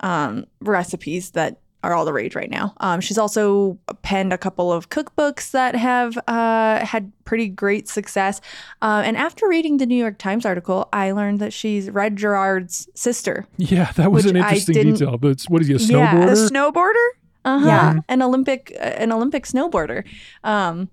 um, 0.00 0.44
recipes 0.60 1.30
that 1.32 1.58
are 1.82 1.92
all 1.92 2.06
the 2.06 2.12
rage 2.14 2.34
right 2.34 2.48
now. 2.48 2.72
Um, 2.80 3.02
she's 3.02 3.18
also 3.18 3.78
penned 4.00 4.32
a 4.32 4.38
couple 4.38 4.72
of 4.72 4.88
cookbooks 4.88 5.50
that 5.50 5.76
have 5.76 6.16
uh, 6.26 6.82
had 6.82 7.12
pretty 7.26 7.46
great 7.46 7.88
success. 7.88 8.40
Uh, 8.80 9.02
and 9.04 9.18
after 9.18 9.46
reading 9.46 9.76
the 9.76 9.84
New 9.84 9.94
York 9.96 10.16
Times 10.16 10.46
article, 10.46 10.88
I 10.94 11.10
learned 11.12 11.40
that 11.40 11.52
she's 11.52 11.90
Red 11.90 12.16
Gerard's 12.16 12.88
sister. 12.94 13.46
Yeah, 13.58 13.92
that 13.96 14.10
was 14.12 14.24
an 14.24 14.36
interesting 14.36 14.92
detail. 14.92 15.18
But 15.18 15.42
what 15.48 15.60
is 15.60 15.68
he, 15.68 15.74
a 15.74 15.76
Yeah. 15.76 16.14
snowboarder? 16.14 16.34
The 16.34 16.54
snowboarder? 16.54 17.08
Uh-huh. 17.44 17.66
Yeah. 17.66 18.00
an 18.08 18.22
Olympic 18.22 18.74
an 18.80 19.12
Olympic 19.12 19.44
snowboarder. 19.44 20.04
Um, 20.42 20.88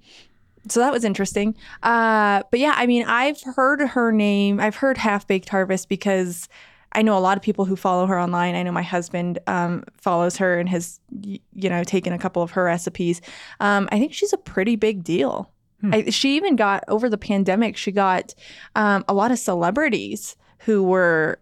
so 0.68 0.80
that 0.80 0.92
was 0.92 1.04
interesting. 1.04 1.56
Uh, 1.82 2.44
but 2.52 2.60
yeah, 2.60 2.74
I 2.76 2.86
mean, 2.86 3.06
I've 3.06 3.42
heard 3.42 3.82
her 3.82 4.12
name. 4.12 4.60
I've 4.60 4.76
heard 4.76 4.98
Half 4.98 5.28
Baked 5.28 5.50
Harvest 5.50 5.90
because 5.90 6.48
I 6.94 7.02
know 7.02 7.18
a 7.18 7.20
lot 7.20 7.38
of 7.38 7.44
people 7.44 7.66
who 7.66 7.76
follow 7.76 8.06
her 8.06 8.20
online. 8.20 8.56
I 8.56 8.64
know 8.64 8.72
my 8.72 8.82
husband 8.82 9.40
um, 9.48 9.84
follows 9.98 10.38
her 10.38 10.60
and 10.60 10.70
has 10.70 11.00
you 11.20 11.40
know 11.70 11.84
taken 11.84 12.14
a 12.14 12.20
couple 12.20 12.44
of 12.44 12.52
her 12.52 12.66
recipes. 12.66 13.22
Um, 13.60 13.88
I 13.92 14.00
think 14.00 14.14
she's 14.14 14.34
a 14.34 14.38
pretty 14.38 14.76
big 14.76 15.04
deal. 15.04 15.52
Hmm. 15.80 15.94
I, 15.94 16.10
she 16.10 16.36
even 16.36 16.56
got 16.56 16.84
over 16.88 17.10
the 17.10 17.18
pandemic. 17.18 17.78
She 17.78 17.92
got 17.92 18.36
um, 18.76 19.04
a 19.08 19.14
lot 19.14 19.32
of 19.32 19.40
celebrities 19.40 20.36
who 20.60 20.84
were 20.84 21.40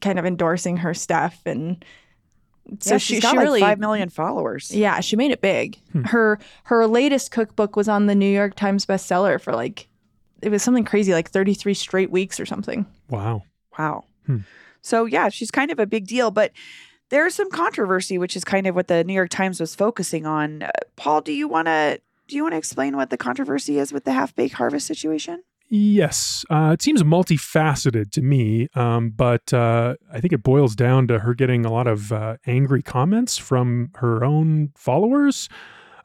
kind 0.00 0.18
of 0.18 0.26
endorsing 0.26 0.76
her 0.78 0.94
stuff 0.94 1.40
and. 1.46 1.84
So 2.80 2.94
yeah, 2.94 2.98
she, 2.98 3.14
she's 3.14 3.22
got 3.22 3.32
she 3.32 3.36
like 3.38 3.44
really 3.44 3.60
5 3.60 3.78
million 3.78 4.08
followers. 4.08 4.74
yeah, 4.74 5.00
she 5.00 5.16
made 5.16 5.30
it 5.30 5.40
big. 5.40 5.78
Hmm. 5.92 6.04
Her 6.04 6.38
her 6.64 6.86
latest 6.86 7.30
cookbook 7.30 7.76
was 7.76 7.88
on 7.88 8.06
the 8.06 8.14
New 8.14 8.30
York 8.30 8.54
Times 8.54 8.86
bestseller 8.86 9.40
for 9.40 9.52
like 9.52 9.88
it 10.42 10.50
was 10.50 10.62
something 10.62 10.84
crazy 10.84 11.12
like 11.12 11.30
33 11.30 11.74
straight 11.74 12.10
weeks 12.10 12.40
or 12.40 12.46
something. 12.46 12.86
wow. 13.08 13.42
Wow. 13.78 14.04
Hmm. 14.26 14.38
So 14.82 15.04
yeah, 15.04 15.28
she's 15.28 15.50
kind 15.50 15.70
of 15.70 15.78
a 15.78 15.86
big 15.86 16.06
deal, 16.06 16.30
but 16.30 16.52
there's 17.10 17.34
some 17.34 17.50
controversy, 17.50 18.18
which 18.18 18.36
is 18.36 18.44
kind 18.44 18.66
of 18.66 18.74
what 18.74 18.88
the 18.88 19.04
New 19.04 19.12
York 19.12 19.30
Times 19.30 19.60
was 19.60 19.74
focusing 19.74 20.26
on. 20.26 20.62
Uh, 20.62 20.70
Paul, 20.96 21.20
do 21.20 21.32
you 21.32 21.48
want 21.48 21.66
to 21.66 22.00
do 22.28 22.36
you 22.36 22.42
want 22.42 22.52
to 22.52 22.58
explain 22.58 22.96
what 22.96 23.10
the 23.10 23.16
controversy 23.16 23.78
is 23.78 23.92
with 23.92 24.04
the 24.04 24.12
half 24.12 24.34
baked 24.34 24.54
harvest 24.54 24.86
situation? 24.86 25.42
Yes, 25.72 26.44
uh, 26.50 26.72
it 26.74 26.82
seems 26.82 27.04
multifaceted 27.04 28.10
to 28.10 28.22
me, 28.22 28.66
um, 28.74 29.10
but 29.10 29.54
uh, 29.54 29.94
I 30.12 30.20
think 30.20 30.32
it 30.32 30.42
boils 30.42 30.74
down 30.74 31.06
to 31.06 31.20
her 31.20 31.32
getting 31.32 31.64
a 31.64 31.70
lot 31.70 31.86
of 31.86 32.10
uh, 32.10 32.38
angry 32.44 32.82
comments 32.82 33.38
from 33.38 33.90
her 33.94 34.24
own 34.24 34.72
followers. 34.74 35.48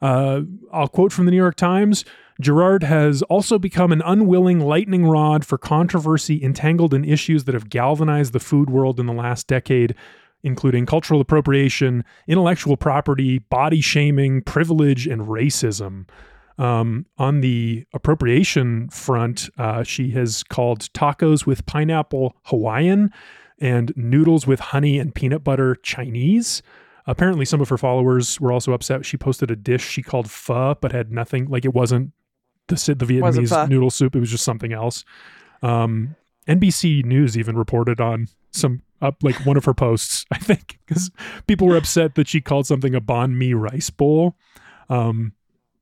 Uh, 0.00 0.42
I'll 0.72 0.86
quote 0.86 1.12
from 1.12 1.24
the 1.24 1.32
New 1.32 1.36
York 1.36 1.56
Times 1.56 2.04
Gerard 2.40 2.84
has 2.84 3.22
also 3.22 3.58
become 3.58 3.90
an 3.90 4.02
unwilling 4.04 4.60
lightning 4.60 5.04
rod 5.04 5.44
for 5.44 5.58
controversy 5.58 6.40
entangled 6.44 6.94
in 6.94 7.04
issues 7.04 7.44
that 7.44 7.54
have 7.54 7.68
galvanized 7.68 8.32
the 8.32 8.40
food 8.40 8.70
world 8.70 9.00
in 9.00 9.06
the 9.06 9.12
last 9.12 9.48
decade, 9.48 9.96
including 10.44 10.86
cultural 10.86 11.20
appropriation, 11.20 12.04
intellectual 12.28 12.76
property, 12.76 13.38
body 13.38 13.80
shaming, 13.80 14.42
privilege, 14.42 15.08
and 15.08 15.22
racism. 15.22 16.06
Um, 16.58 17.06
on 17.18 17.40
the 17.40 17.84
appropriation 17.92 18.88
front, 18.88 19.50
uh, 19.58 19.82
she 19.82 20.10
has 20.12 20.42
called 20.42 20.92
tacos 20.94 21.44
with 21.46 21.66
pineapple 21.66 22.34
Hawaiian 22.44 23.10
and 23.58 23.92
noodles 23.96 24.46
with 24.46 24.60
honey 24.60 24.98
and 24.98 25.14
peanut 25.14 25.44
butter 25.44 25.76
Chinese. 25.76 26.62
Apparently, 27.06 27.44
some 27.44 27.60
of 27.60 27.68
her 27.68 27.78
followers 27.78 28.40
were 28.40 28.52
also 28.52 28.72
upset. 28.72 29.04
She 29.04 29.16
posted 29.16 29.50
a 29.50 29.56
dish 29.56 29.86
she 29.86 30.02
called 30.02 30.30
pho, 30.30 30.76
but 30.80 30.92
had 30.92 31.12
nothing 31.12 31.46
like 31.46 31.64
it 31.64 31.74
wasn't 31.74 32.12
the 32.68 32.74
the. 32.74 33.06
Vietnamese 33.06 33.68
noodle 33.68 33.90
soup. 33.90 34.16
It 34.16 34.20
was 34.20 34.30
just 34.30 34.44
something 34.44 34.72
else. 34.72 35.04
Um, 35.62 36.16
NBC 36.48 37.04
News 37.04 37.36
even 37.36 37.56
reported 37.56 38.00
on 38.00 38.28
some 38.50 38.82
up 39.00 39.22
like 39.22 39.36
one 39.46 39.56
of 39.56 39.64
her 39.64 39.74
posts, 39.74 40.24
I 40.32 40.38
think, 40.38 40.78
because 40.86 41.10
people 41.46 41.68
were 41.68 41.76
upset 41.76 42.14
that 42.14 42.28
she 42.28 42.40
called 42.40 42.66
something 42.66 42.94
a 42.94 43.00
banh 43.00 43.34
mi 43.34 43.54
rice 43.54 43.90
bowl. 43.90 44.36
Um, 44.88 45.32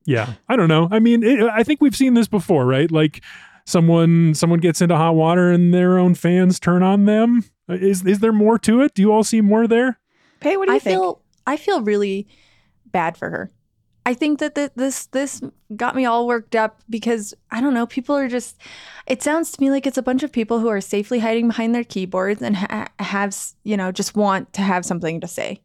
yeah, 0.05 0.33
I 0.47 0.55
don't 0.55 0.69
know. 0.69 0.87
I 0.91 0.99
mean, 0.99 1.23
it, 1.23 1.41
I 1.41 1.63
think 1.63 1.81
we've 1.81 1.95
seen 1.95 2.13
this 2.13 2.27
before, 2.27 2.65
right? 2.65 2.91
Like 2.91 3.23
someone 3.65 4.33
someone 4.33 4.59
gets 4.59 4.81
into 4.81 4.95
hot 4.95 5.15
water 5.15 5.51
and 5.51 5.73
their 5.73 5.97
own 5.97 6.15
fans 6.15 6.59
turn 6.59 6.83
on 6.83 7.05
them. 7.05 7.43
Uh, 7.69 7.73
is 7.73 8.05
is 8.05 8.19
there 8.19 8.33
more 8.33 8.59
to 8.59 8.81
it? 8.81 8.93
Do 8.93 9.01
you 9.01 9.11
all 9.11 9.23
see 9.23 9.41
more 9.41 9.67
there? 9.67 9.99
Pay, 10.39 10.57
what 10.57 10.65
do 10.67 10.71
you 10.71 10.77
I 10.77 10.79
think? 10.79 10.95
feel 10.95 11.21
I 11.47 11.57
feel 11.57 11.81
really 11.81 12.27
bad 12.85 13.17
for 13.17 13.29
her. 13.29 13.51
I 14.07 14.13
think 14.13 14.37
that 14.39 14.53
th- 14.53 14.71
this 14.75 15.07
this 15.07 15.41
got 15.75 15.95
me 15.95 16.05
all 16.05 16.27
worked 16.27 16.55
up 16.55 16.79
because 16.89 17.33
I 17.49 17.59
don't 17.59 17.73
know. 17.73 17.87
People 17.87 18.15
are 18.15 18.27
just. 18.27 18.55
It 19.07 19.23
sounds 19.23 19.51
to 19.51 19.61
me 19.61 19.71
like 19.71 19.87
it's 19.87 19.97
a 19.97 20.03
bunch 20.03 20.21
of 20.21 20.31
people 20.31 20.59
who 20.59 20.67
are 20.67 20.81
safely 20.81 21.19
hiding 21.19 21.47
behind 21.47 21.73
their 21.73 21.83
keyboards 21.83 22.41
and 22.43 22.55
ha- 22.55 22.87
have 22.99 23.35
you 23.63 23.75
know 23.75 23.91
just 23.91 24.15
want 24.15 24.53
to 24.53 24.61
have 24.61 24.85
something 24.85 25.21
to 25.21 25.27
say, 25.27 25.59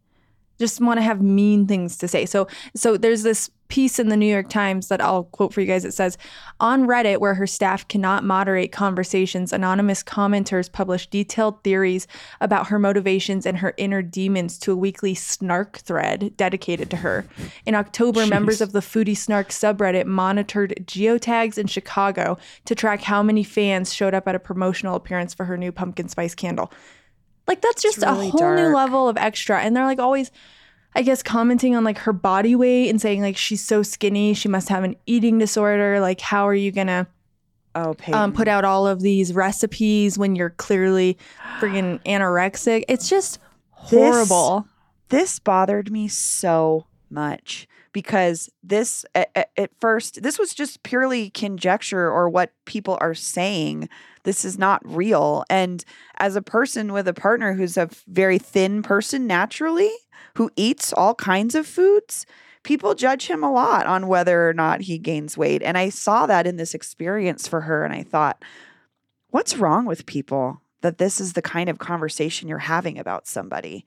just 0.61 0.81
want 0.81 0.99
to 0.99 1.03
have 1.03 1.21
mean 1.21 1.67
things 1.67 1.97
to 1.99 2.07
say. 2.07 2.27
So 2.27 2.47
so 2.77 2.97
there's 2.97 3.23
this 3.23 3.51
piece 3.71 3.99
in 3.99 4.09
the 4.09 4.17
New 4.17 4.27
York 4.27 4.51
Times 4.51 4.89
that 4.89 5.01
I'll 5.01 5.25
quote 5.25 5.55
for 5.55 5.61
you 5.61 5.67
guys. 5.67 5.85
It 5.85 5.95
says 5.95 6.19
on 6.59 6.87
Reddit, 6.87 7.19
where 7.19 7.35
her 7.35 7.47
staff 7.47 7.89
cannot 7.89 8.25
moderate 8.25 8.73
conversations, 8.73 9.53
anonymous 9.53 10.03
commenters 10.03 10.71
publish 10.71 11.07
detailed 11.07 11.63
theories 11.65 12.07
about 12.41 12.67
her 12.67 12.79
motivations 12.79 13.47
and 13.47 13.59
her 13.59 13.73
inner 13.79 14.03
demons 14.03 14.59
to 14.59 14.73
a 14.73 14.77
weekly 14.77 15.15
snark 15.15 15.79
thread 15.79 16.37
dedicated 16.37 16.91
to 16.91 16.97
her. 16.99 17.25
In 17.65 17.75
October, 17.75 18.27
members 18.27 18.61
of 18.61 18.73
the 18.73 18.81
Foodie 18.81 19.17
Snark 19.17 19.49
subreddit 19.49 20.05
monitored 20.05 20.75
geotags 20.85 21.57
in 21.57 21.69
Chicago 21.69 22.37
to 22.65 22.75
track 22.75 23.03
how 23.03 23.23
many 23.23 23.45
fans 23.45 23.95
showed 23.95 24.15
up 24.15 24.27
at 24.29 24.35
a 24.35 24.41
promotional 24.41 24.97
appearance 24.97 25.33
for 25.33 25.45
her 25.45 25.57
new 25.57 25.73
pumpkin 25.73 26.09
spice 26.09 26.35
candle. 26.35 26.73
Like 27.47 27.61
that's 27.61 27.83
just 27.83 27.99
really 27.99 28.29
a 28.29 28.31
whole 28.31 28.55
new 28.55 28.75
level 28.75 29.09
of 29.09 29.17
extra. 29.17 29.61
And 29.61 29.77
they're 29.77 29.85
like 29.85 29.99
always 29.99 30.31
I 30.95 31.03
guess 31.03 31.23
commenting 31.23 31.77
on 31.77 31.85
like 31.85 31.99
her 31.99 32.13
body 32.13 32.57
weight 32.57 32.89
and 32.89 33.01
saying 33.01 33.23
like 33.23 33.37
she's 33.37 33.65
so 33.65 33.83
skinny, 33.83 34.35
she 34.35 34.49
must 34.49 34.69
have 34.69 34.85
an 34.85 34.97
eating 35.07 35.39
disorder. 35.39 36.01
Like, 36.01 36.21
how 36.21 36.49
are 36.49 36.55
you 36.55 36.73
gonna 36.73 37.07
oh, 37.75 37.95
um, 38.13 38.33
put 38.33 38.49
out 38.49 38.65
all 38.65 38.87
of 38.87 39.01
these 39.01 39.33
recipes 39.33 40.19
when 40.19 40.35
you're 40.35 40.51
clearly 40.51 41.17
freaking 41.61 42.03
anorexic? 42.07 42.85
It's 42.89 43.09
just 43.09 43.39
horrible. 43.71 44.67
this 45.11 45.39
bothered 45.39 45.93
me 45.93 46.09
so 46.09 46.87
much 47.09 47.69
because 47.93 48.49
this 48.63 49.05
at- 49.15 49.51
at 49.57 49.71
first 49.81 50.23
this 50.23 50.39
was 50.39 50.55
just 50.55 50.83
purely 50.83 51.31
conjecture 51.31 52.09
or 52.11 52.29
what 52.29 52.53
people 52.65 52.99
are 53.01 53.15
saying 53.15 53.89
this 54.25 54.45
is 54.45 54.59
not 54.59 54.83
real. 54.85 55.45
And 55.49 55.85
as 56.19 56.37
a 56.37 56.43
person 56.43 56.93
with 56.93 57.09
a 57.09 57.15
partner 57.15 57.55
who's 57.55 57.77
a 57.77 57.89
very 58.07 58.39
thin 58.39 58.83
person 58.83 59.27
naturally 59.27 59.93
who 60.37 60.51
eats 60.57 60.93
all 60.93 61.15
kinds 61.15 61.55
of 61.55 61.67
foods 61.67 62.27
people 62.63 62.95
judge 62.95 63.27
him 63.27 63.43
a 63.43 63.53
lot 63.53 63.87
on 63.87 64.07
whether 64.07 64.49
or 64.49 64.53
not 64.53 64.83
he 64.83 64.99
gains 64.99 65.37
weight. 65.37 65.63
And 65.63 65.79
i 65.79 65.89
saw 65.89 66.27
that 66.27 66.47
in 66.47 66.57
this 66.57 66.75
experience 66.75 67.49
for 67.49 67.63
her 67.63 67.85
and 67.85 67.95
i 67.95 68.03
thought 68.03 68.45
what's 69.31 69.57
wrong 69.57 69.87
with 69.87 70.07
people 70.07 70.61
that 70.83 70.97
this 70.97 71.21
is 71.21 71.35
the 71.35 71.43
kind 71.43 71.69
of 71.69 71.79
conversation 71.79 72.49
you're 72.49 72.57
having 72.57 72.99
about 72.99 73.27
somebody? 73.27 73.85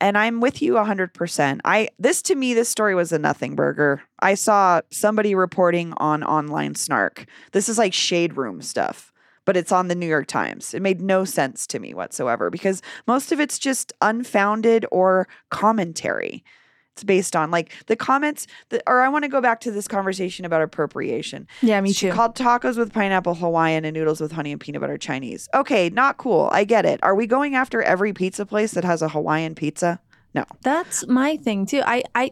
And 0.00 0.16
i'm 0.16 0.40
with 0.40 0.62
you 0.62 0.74
100% 0.74 1.60
i 1.64 1.88
this 1.98 2.22
to 2.22 2.34
me 2.34 2.54
this 2.54 2.68
story 2.68 2.94
was 2.94 3.12
a 3.12 3.18
nothing 3.18 3.54
burger. 3.54 4.02
I 4.20 4.34
saw 4.34 4.80
somebody 4.90 5.34
reporting 5.34 5.92
on 5.98 6.24
online 6.24 6.74
snark. 6.74 7.26
This 7.52 7.68
is 7.68 7.78
like 7.78 7.92
shade 7.92 8.36
room 8.36 8.62
stuff 8.62 9.12
but 9.44 9.56
it's 9.56 9.72
on 9.72 9.88
the 9.88 9.94
new 9.94 10.06
york 10.06 10.26
times 10.26 10.74
it 10.74 10.80
made 10.82 11.00
no 11.00 11.24
sense 11.24 11.66
to 11.66 11.78
me 11.78 11.92
whatsoever 11.94 12.50
because 12.50 12.82
most 13.06 13.32
of 13.32 13.40
it's 13.40 13.58
just 13.58 13.92
unfounded 14.02 14.84
or 14.90 15.26
commentary 15.50 16.44
it's 16.92 17.02
based 17.02 17.34
on 17.34 17.50
like 17.50 17.72
the 17.86 17.96
comments 17.96 18.46
that, 18.68 18.80
or 18.86 19.02
i 19.02 19.08
want 19.08 19.24
to 19.24 19.28
go 19.28 19.40
back 19.40 19.60
to 19.60 19.70
this 19.72 19.88
conversation 19.88 20.44
about 20.44 20.62
appropriation 20.62 21.46
Yeah, 21.62 21.80
me 21.80 21.92
she 21.92 22.06
too. 22.08 22.12
called 22.12 22.36
tacos 22.36 22.76
with 22.78 22.92
pineapple 22.92 23.34
Hawaiian 23.34 23.84
and 23.84 23.94
noodles 23.94 24.20
with 24.20 24.30
honey 24.32 24.52
and 24.52 24.60
peanut 24.60 24.80
butter 24.80 24.96
Chinese. 24.98 25.48
Okay, 25.54 25.90
not 25.90 26.18
cool. 26.18 26.48
I 26.52 26.62
get 26.64 26.86
it. 26.86 27.00
Are 27.02 27.14
we 27.16 27.26
going 27.26 27.54
after 27.56 27.82
every 27.82 28.12
pizza 28.12 28.46
place 28.46 28.72
that 28.72 28.84
has 28.84 29.02
a 29.02 29.08
Hawaiian 29.08 29.54
pizza? 29.56 30.00
No. 30.34 30.44
That's 30.62 31.04
my 31.08 31.36
thing 31.36 31.66
too. 31.66 31.82
I, 31.84 32.04
I, 32.14 32.30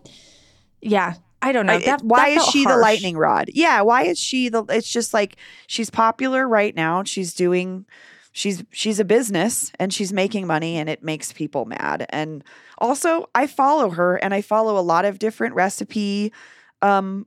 yeah, 0.81 1.15
I 1.43 1.53
don't 1.53 1.67
know. 1.67 1.77
It- 1.77 2.03
why 2.03 2.29
is 2.29 2.47
she 2.47 2.65
the 2.65 2.77
lightning 2.77 3.17
rod? 3.19 3.51
Yeah, 3.53 3.81
why 3.83 4.05
is 4.05 4.19
she 4.19 4.49
the 4.49 4.65
it's 4.69 4.91
just 4.91 5.13
like 5.13 5.37
she's 5.67 5.91
popular 5.91 6.47
right 6.49 6.75
now. 6.75 7.03
She's 7.03 7.35
doing 7.35 7.85
she's 8.31 8.65
she's 8.71 8.99
a 9.01 9.05
business 9.05 9.73
and 9.79 9.93
she's 9.93 10.13
making 10.13 10.47
money 10.47 10.77
and 10.77 10.89
it 10.89 11.03
makes 11.03 11.33
people 11.33 11.65
mad. 11.65 12.07
And 12.11 12.45
also, 12.79 13.29
I 13.35 13.47
follow 13.47 13.91
her 13.91 14.17
and 14.17 14.33
I 14.33 14.41
follow 14.41 14.79
a 14.79 14.81
lot 14.83 15.05
of 15.05 15.19
different 15.19 15.55
recipe 15.55 16.33
um 16.81 17.27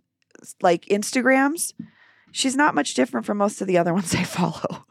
like 0.62 0.86
Instagrams. 0.86 1.74
She's 2.32 2.56
not 2.56 2.76
much 2.76 2.94
different 2.94 3.26
from 3.26 3.38
most 3.38 3.62
of 3.62 3.68
the 3.68 3.78
other 3.78 3.94
ones 4.00 4.16
I 4.16 4.24
follow. 4.24 4.86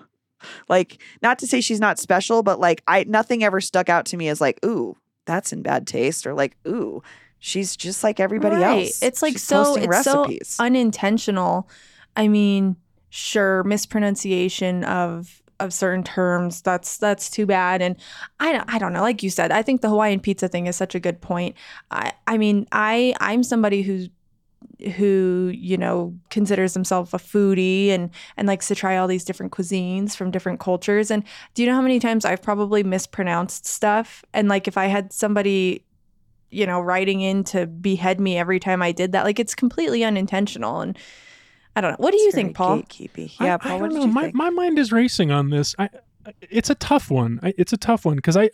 like 0.69 1.01
not 1.23 1.39
to 1.39 1.47
say 1.47 1.61
she's 1.63 1.81
not 1.81 1.99
special, 1.99 2.43
but 2.43 2.61
like 2.61 2.83
I 2.87 3.05
nothing 3.05 3.43
ever 3.43 3.61
stuck 3.63 3.89
out 3.89 4.05
to 4.07 4.17
me 4.19 4.29
as 4.29 4.41
like, 4.41 4.65
"Ooh, 4.65 4.97
that's 5.27 5.53
in 5.53 5.63
bad 5.63 5.87
taste," 5.87 6.27
or 6.27 6.35
like, 6.35 6.57
"Ooh, 6.69 7.03
she's 7.45 7.77
just 7.77 8.03
like 8.03 8.19
everybody 8.21 8.57
Right. 8.57 8.87
else." 8.87 9.03
It's 9.03 9.21
like 9.23 9.35
She's 9.35 9.43
so. 9.45 9.77
It's 9.77 10.03
so 10.05 10.27
unintentional. 10.59 11.69
I 12.17 12.29
mean, 12.29 12.77
sure, 13.11 13.63
mispronunciation 13.65 14.85
of 14.85 15.43
of 15.61 15.73
certain 15.73 16.03
terms. 16.03 16.63
That's 16.63 16.97
that's 16.97 17.31
too 17.31 17.47
bad. 17.47 17.81
And 17.83 17.97
I 18.41 18.53
don't, 18.53 18.75
I 18.75 18.79
don't 18.79 18.93
know. 18.93 19.03
Like 19.03 19.23
you 19.23 19.31
said, 19.31 19.53
I 19.53 19.63
think 19.63 19.83
the 19.83 19.89
Hawaiian 19.89 20.21
pizza 20.21 20.49
thing 20.49 20.67
is 20.67 20.75
such 20.77 20.95
a 20.95 21.01
good 21.01 21.21
point. 21.21 21.55
I 21.91 22.13
I 22.27 22.39
mean, 22.39 22.67
I 22.73 23.15
I'm 23.21 23.43
somebody 23.43 23.83
who's 23.83 24.09
who 24.97 25.51
you 25.55 25.77
know 25.77 26.15
considers 26.31 26.75
himself 26.75 27.15
a 27.15 27.19
foodie 27.19 27.89
and 27.91 28.11
and 28.37 28.49
likes 28.49 28.67
to 28.69 28.75
try 28.75 28.97
all 28.97 29.07
these 29.07 29.25
different 29.25 29.53
cuisines 29.53 30.17
from 30.17 30.31
different 30.31 30.59
cultures 30.59 31.11
and 31.11 31.23
do 31.55 31.63
you 31.63 31.69
know 31.69 31.75
how 31.75 31.81
many 31.83 32.01
times 32.01 32.25
i've 32.25 32.43
probably 32.43 32.83
mispronounced 32.83 33.67
stuff 33.67 34.25
and 34.35 34.49
like 34.49 34.67
if 34.67 34.77
i 34.77 34.87
had 34.87 35.13
somebody 35.13 35.83
you 36.55 36.67
know 36.67 36.81
writing 36.81 37.21
in 37.21 37.45
to 37.45 37.67
behead 37.67 38.21
me 38.21 38.39
every 38.39 38.61
time 38.61 38.81
i 38.83 38.93
did 38.93 39.13
that 39.13 39.25
like 39.25 39.39
it's 39.39 39.55
completely 39.55 40.05
unintentional 40.05 40.81
and 40.81 40.97
i 41.77 41.81
don't 41.81 41.91
know 41.93 41.97
what 41.99 42.13
do 42.13 42.19
you 42.19 42.27
It's 42.27 42.35
very 42.35 42.45
think 42.45 42.57
paul 42.57 42.79
Gatekeepy. 42.83 43.41
Yeah, 43.41 43.55
I, 43.55 43.59
Paul. 43.59 43.71
don't 43.73 43.81
what 43.81 43.91
did 43.91 43.97
know. 43.99 44.05
you 44.07 44.13
my, 44.13 44.23
think? 44.23 44.35
my 44.35 44.51
mind 44.51 44.79
is 44.79 44.93
racing 44.93 45.31
on 45.31 45.51
this. 45.51 45.75
I, 45.79 45.85
I- 46.27 46.33
it's 46.41 46.71
a 46.71 46.75
tough 46.75 47.11
one. 47.11 47.39
I, 47.43 47.53
it's 47.59 47.75
a 47.75 47.77
tough 47.77 48.07
one 48.07 48.17
because 48.17 48.35
I, 48.35 48.49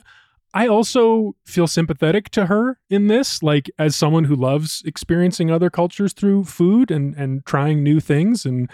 I 0.52 0.66
also 0.66 1.36
feel 1.44 1.68
sympathetic 1.68 2.28
to 2.30 2.46
her 2.46 2.80
in 2.90 3.06
this, 3.06 3.44
like 3.44 3.70
as 3.78 3.94
someone 3.94 4.24
who 4.24 4.34
loves 4.34 4.82
experiencing 4.84 5.52
other 5.52 5.70
cultures 5.70 6.12
through 6.12 6.44
food 6.46 6.90
and 6.90 7.14
and 7.14 7.46
trying 7.46 7.84
new 7.84 8.00
things, 8.00 8.44
and 8.44 8.68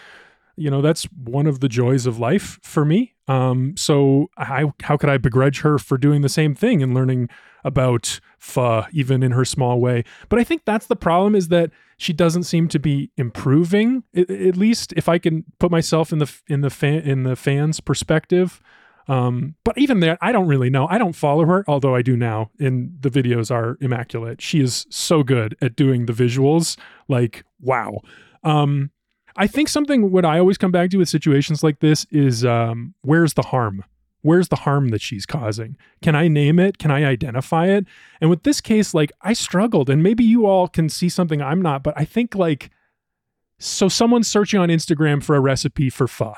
you 0.56 0.70
know 0.70 0.80
that's 0.80 1.04
one 1.04 1.46
of 1.46 1.60
the 1.60 1.68
joys 1.68 2.06
of 2.06 2.18
life 2.18 2.58
for 2.62 2.84
me. 2.84 3.14
Um, 3.28 3.74
so 3.76 4.31
I, 4.37 4.72
how 4.83 4.96
could 4.96 5.11
I 5.11 5.18
begrudge 5.18 5.61
her 5.61 5.78
for 5.78 5.98
doing 5.98 6.22
the 6.22 6.28
same 6.28 6.54
thing 6.54 6.83
and 6.83 6.94
learning 6.94 7.28
about 7.64 8.20
pho, 8.38 8.85
even 8.92 9.22
in 9.22 9.33
her 9.33 9.44
small 9.44 9.81
way? 9.81 10.04
But 10.28 10.38
I 10.38 10.44
think 10.44 10.62
that's 10.64 10.87
the 10.87 10.96
problem 10.96 11.35
is 11.35 11.48
that 11.48 11.70
she 11.98 12.12
doesn't 12.12 12.44
seem 12.44 12.68
to 12.68 12.78
be 12.78 13.11
improving. 13.16 14.04
At, 14.14 14.57
least 14.57 14.92
if 14.96 15.09
I 15.09 15.18
can 15.18 15.44
put 15.59 15.70
myself 15.70 16.12
in 16.12 16.18
the 16.18 16.33
in 16.48 16.61
the 16.61 16.70
fan 16.70 17.00
in 17.00 17.22
the 17.24 17.37
fans' 17.37 17.81
perspective. 17.81 18.61
Um, 19.09 19.54
but 19.62 19.78
even 19.78 20.00
there, 20.00 20.18
I 20.20 20.33
don't 20.33 20.48
really 20.48 20.68
know. 20.68 20.88
I 20.88 20.98
don't 20.98 21.14
follow 21.14 21.46
her, 21.46 21.64
although 21.68 21.94
I 21.94 22.02
do 22.02 22.16
now. 22.16 22.50
And 22.59 22.96
the 23.00 23.09
videos 23.09 23.52
are 23.52 23.78
immaculate. 23.81 24.42
She 24.42 24.61
is 24.61 24.85
so 24.90 25.22
good 25.22 25.57
at 25.62 25.76
doing 25.76 26.07
the 26.07 26.12
visuals. 26.12 26.76
Like 27.09 27.44
wow. 27.61 28.00
Um, 28.42 28.90
I 29.37 29.46
think 29.46 29.68
something 29.68 30.11
what 30.11 30.25
I 30.25 30.38
always 30.38 30.59
come 30.59 30.72
back 30.72 30.90
to 30.90 30.99
with 30.99 31.09
situations 31.09 31.62
like 31.62 31.81
this 31.81 32.07
is 32.11 32.44
um, 32.44 32.94
where's 33.03 33.35
the 33.35 33.42
harm? 33.42 33.85
Where's 34.22 34.49
the 34.49 34.57
harm 34.57 34.88
that 34.88 35.03
she's 35.03 35.27
causing? 35.27 35.77
Can 36.03 36.16
I 36.16 36.27
name 36.27 36.59
it? 36.59 36.79
Can 36.79 36.90
I 36.90 37.05
identify 37.05 37.66
it? 37.66 37.87
And 38.20 38.29
with 38.29 38.42
this 38.42 38.61
case, 38.61 38.92
like 38.92 39.12
I 39.22 39.35
struggled, 39.35 39.88
and 39.88 40.03
maybe 40.03 40.25
you 40.25 40.46
all 40.46 40.68
can 40.68 40.88
see 40.88 41.09
something 41.09 41.40
I'm 41.40 41.62
not, 41.62 41.83
but 41.83 41.94
I 41.96 42.05
think 42.05 42.35
like 42.35 42.70
so 43.59 43.88
someone's 43.88 44.29
searching 44.29 44.59
on 44.59 44.68
Instagram 44.68 45.22
for 45.22 45.37
a 45.37 45.40
recipe 45.40 45.90
for 45.90 46.09
pho, 46.09 46.35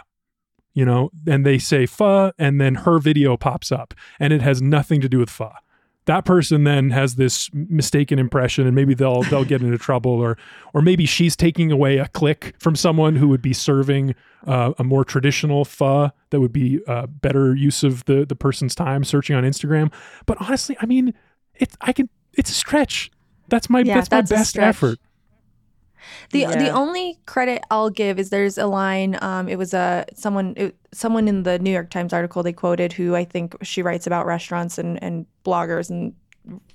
you 0.74 0.84
know, 0.84 1.10
and 1.26 1.46
they 1.46 1.58
say 1.58 1.86
pho, 1.86 2.32
and 2.38 2.60
then 2.60 2.74
her 2.76 2.98
video 2.98 3.36
pops 3.36 3.72
up, 3.72 3.94
and 4.20 4.32
it 4.32 4.42
has 4.42 4.60
nothing 4.60 5.00
to 5.00 5.08
do 5.08 5.18
with 5.18 5.30
pho. 5.30 5.52
That 6.08 6.24
person 6.24 6.64
then 6.64 6.88
has 6.88 7.16
this 7.16 7.50
mistaken 7.52 8.18
impression, 8.18 8.66
and 8.66 8.74
maybe 8.74 8.94
they'll 8.94 9.24
they'll 9.24 9.44
get 9.44 9.60
into 9.60 9.76
trouble, 9.76 10.12
or 10.12 10.38
or 10.72 10.80
maybe 10.80 11.04
she's 11.04 11.36
taking 11.36 11.70
away 11.70 11.98
a 11.98 12.08
click 12.08 12.54
from 12.58 12.76
someone 12.76 13.16
who 13.16 13.28
would 13.28 13.42
be 13.42 13.52
serving 13.52 14.14
uh, 14.46 14.72
a 14.78 14.84
more 14.84 15.04
traditional 15.04 15.66
pho 15.66 16.10
that 16.30 16.40
would 16.40 16.52
be 16.52 16.80
uh, 16.86 17.06
better 17.06 17.54
use 17.54 17.84
of 17.84 18.06
the 18.06 18.24
the 18.24 18.34
person's 18.34 18.74
time 18.74 19.04
searching 19.04 19.36
on 19.36 19.44
Instagram. 19.44 19.92
But 20.24 20.38
honestly, 20.40 20.78
I 20.80 20.86
mean, 20.86 21.12
it's 21.54 21.76
I 21.82 21.92
can 21.92 22.08
it's 22.32 22.48
a 22.48 22.54
stretch. 22.54 23.10
That's 23.48 23.68
my 23.68 23.80
Yeah, 23.80 23.96
that's, 23.96 24.08
that's 24.08 24.30
my 24.30 24.36
best 24.38 24.58
effort. 24.58 24.98
The 26.30 26.46
the 26.46 26.70
only 26.70 27.18
credit 27.26 27.62
I'll 27.70 27.90
give 27.90 28.18
is 28.18 28.30
there's 28.30 28.58
a 28.58 28.66
line. 28.66 29.18
Um, 29.22 29.48
it 29.48 29.56
was 29.56 29.74
a 29.74 30.04
someone 30.14 30.54
it, 30.56 30.76
someone 30.92 31.28
in 31.28 31.44
the 31.44 31.58
New 31.58 31.70
York 31.70 31.90
Times 31.90 32.12
article 32.12 32.42
they 32.42 32.52
quoted 32.52 32.92
who 32.92 33.14
I 33.14 33.24
think 33.24 33.56
she 33.62 33.82
writes 33.82 34.06
about 34.06 34.26
restaurants 34.26 34.78
and 34.78 35.02
and 35.02 35.26
bloggers 35.44 35.90
and 35.90 36.14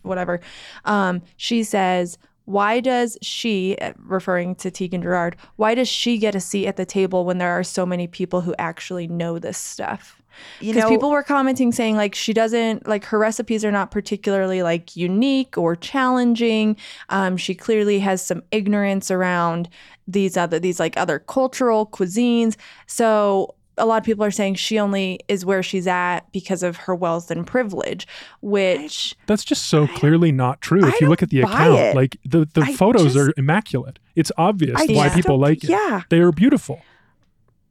whatever. 0.01 0.39
Um, 0.85 1.21
she 1.37 1.63
says, 1.63 2.17
"Why 2.45 2.79
does 2.79 3.17
she, 3.21 3.77
uh, 3.81 3.93
referring 3.99 4.55
to 4.55 4.71
Tieghan 4.71 5.03
Gerard, 5.03 5.35
why 5.55 5.75
does 5.75 5.87
she 5.87 6.17
get 6.17 6.35
a 6.35 6.39
seat 6.39 6.67
at 6.67 6.77
the 6.77 6.85
table 6.85 7.25
when 7.25 7.37
there 7.37 7.51
are 7.51 7.63
so 7.63 7.85
many 7.85 8.07
people 8.07 8.41
who 8.41 8.55
actually 8.57 9.07
know 9.07 9.39
this 9.39 9.57
stuff?" 9.57 10.22
You 10.59 10.73
because 10.73 10.83
know, 10.83 10.89
people 10.89 11.09
were 11.11 11.23
commenting 11.23 11.71
saying 11.71 11.95
like 11.95 12.15
she 12.15 12.33
doesn't 12.33 12.87
like 12.87 13.05
her 13.05 13.19
recipes 13.19 13.63
are 13.65 13.71
not 13.71 13.91
particularly 13.91 14.63
like 14.63 14.95
unique 14.95 15.57
or 15.57 15.75
challenging 15.75 16.75
um, 17.09 17.37
she 17.37 17.53
clearly 17.55 17.99
has 17.99 18.23
some 18.25 18.41
ignorance 18.51 19.09
around 19.11 19.69
these 20.07 20.35
other 20.37 20.59
these 20.59 20.79
like 20.79 20.97
other 20.97 21.19
cultural 21.19 21.85
cuisines 21.87 22.55
so 22.87 23.55
a 23.75 23.87
lot 23.87 23.97
of 23.97 24.03
people 24.03 24.23
are 24.23 24.29
saying 24.29 24.53
she 24.53 24.77
only 24.77 25.19
is 25.27 25.43
where 25.45 25.63
she's 25.63 25.87
at 25.87 26.31
because 26.31 26.61
of 26.61 26.77
her 26.77 26.93
wealth 26.93 27.31
and 27.31 27.47
privilege 27.47 28.05
which 28.41 29.15
That's 29.25 29.43
just 29.43 29.65
so 29.65 29.87
clearly 29.87 30.31
not 30.31 30.61
true. 30.61 30.85
I 30.85 30.89
If 30.89 31.01
you 31.01 31.09
look 31.09 31.23
at 31.23 31.29
the 31.31 31.41
account, 31.41 31.79
it. 31.79 31.95
like 31.95 32.17
the 32.23 32.47
the 32.53 32.61
I 32.61 32.73
photos 32.75 33.13
just- 33.13 33.17
are 33.17 33.33
immaculate. 33.37 33.97
It's 34.15 34.31
obvious 34.37 34.79
I 34.79 34.85
why 34.93 35.09
people 35.09 35.37
don't- 35.37 35.41
like 35.41 35.63
it. 35.63 35.69
Yeah. 35.71 36.01
They 36.09 36.19
are 36.19 36.31
beautiful. 36.31 36.81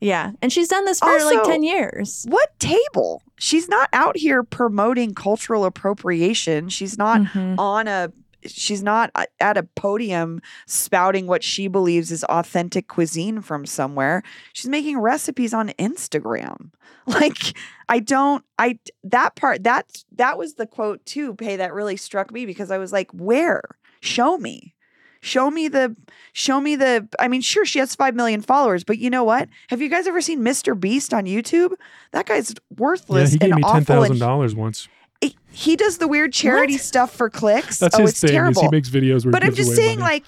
Yeah 0.02 0.32
and 0.42 0.52
she's 0.52 0.68
done 0.68 0.84
this 0.84 0.98
for 1.00 1.18
like 1.24 1.44
10 1.44 1.62
years 1.62 2.26
What 2.28 2.50
table? 2.58 3.22
She's 3.38 3.68
not 3.68 3.88
out 3.92 4.16
here 4.16 4.42
promoting 4.42 5.14
cultural 5.14 5.64
appropriation. 5.64 6.68
She's 6.68 6.96
not 6.98 7.20
Mhm. 7.22 7.58
on 7.58 7.88
a 7.88 8.12
she's 8.44 8.82
not 8.82 9.10
at 9.40 9.56
a 9.56 9.62
podium 9.62 10.40
spouting 10.66 11.28
what 11.28 11.44
she 11.44 11.68
believes 11.68 12.10
is 12.10 12.24
authentic 12.24 12.88
cuisine 12.88 13.40
from 13.40 13.64
somewhere. 13.64 14.22
She's 14.52 14.68
making 14.68 14.98
recipes 14.98 15.54
on 15.54 15.68
Instagram. 15.78 16.70
Like 17.06 17.56
I 17.88 17.98
don't 17.98 18.44
I 18.58 18.78
that 19.02 19.34
part 19.34 19.64
that 19.64 19.86
that 20.16 20.38
was 20.38 20.54
the 20.54 20.66
quote 20.66 21.04
too, 21.04 21.34
Pay 21.34 21.56
that 21.56 21.72
really 21.74 21.96
struck 21.96 22.30
me 22.32 22.46
because 22.46 22.70
I 22.70 22.78
was 22.78 22.92
like, 22.92 23.10
"Where? 23.12 23.62
Show 24.00 24.38
me." 24.38 24.74
Show 25.22 25.50
me 25.50 25.68
the 25.68 25.94
show 26.32 26.60
me 26.60 26.74
the 26.76 27.08
I 27.18 27.28
mean, 27.28 27.40
sure 27.42 27.64
she 27.64 27.78
has 27.78 27.94
5 27.94 28.14
million 28.16 28.42
followers, 28.42 28.82
but 28.84 28.98
you 28.98 29.08
know 29.08 29.22
what? 29.24 29.48
Have 29.68 29.80
you 29.80 29.88
guys 29.88 30.06
ever 30.08 30.20
seen 30.20 30.40
Mr. 30.40 30.78
Beast 30.78 31.14
on 31.14 31.24
YouTube? 31.26 31.72
That 32.10 32.26
guy's 32.26 32.50
Yeah, 32.50 32.76
worthless 32.76 33.32
he 33.32 33.38
gave 33.38 33.50
and 33.52 33.56
me 33.58 33.62
awful 33.62 33.72
ten 33.72 33.78
and 33.78 33.86
thousand 33.86 34.18
dollars 34.18 34.54
once. 34.56 34.88
he- 35.20 35.36
he 35.52 35.76
does 35.76 35.98
the 35.98 36.08
weird 36.08 36.32
charity 36.32 36.74
What? 36.74 36.80
stuff 36.82 37.12
for 37.14 37.30
clicks. 37.30 37.78
That's 37.78 37.94
oh, 37.94 38.00
his 38.02 38.10
it's 38.10 38.20
thing. 38.20 38.30
Is 38.30 38.34
terrible. 38.34 38.62
he 38.62 38.68
makes 38.70 38.90
videos 38.90 39.24
where 39.24 39.30
but 39.32 39.44
I'm 39.44 39.54
just 39.54 39.76
saying, 39.76 40.00
money. 40.00 40.12
like, 40.14 40.24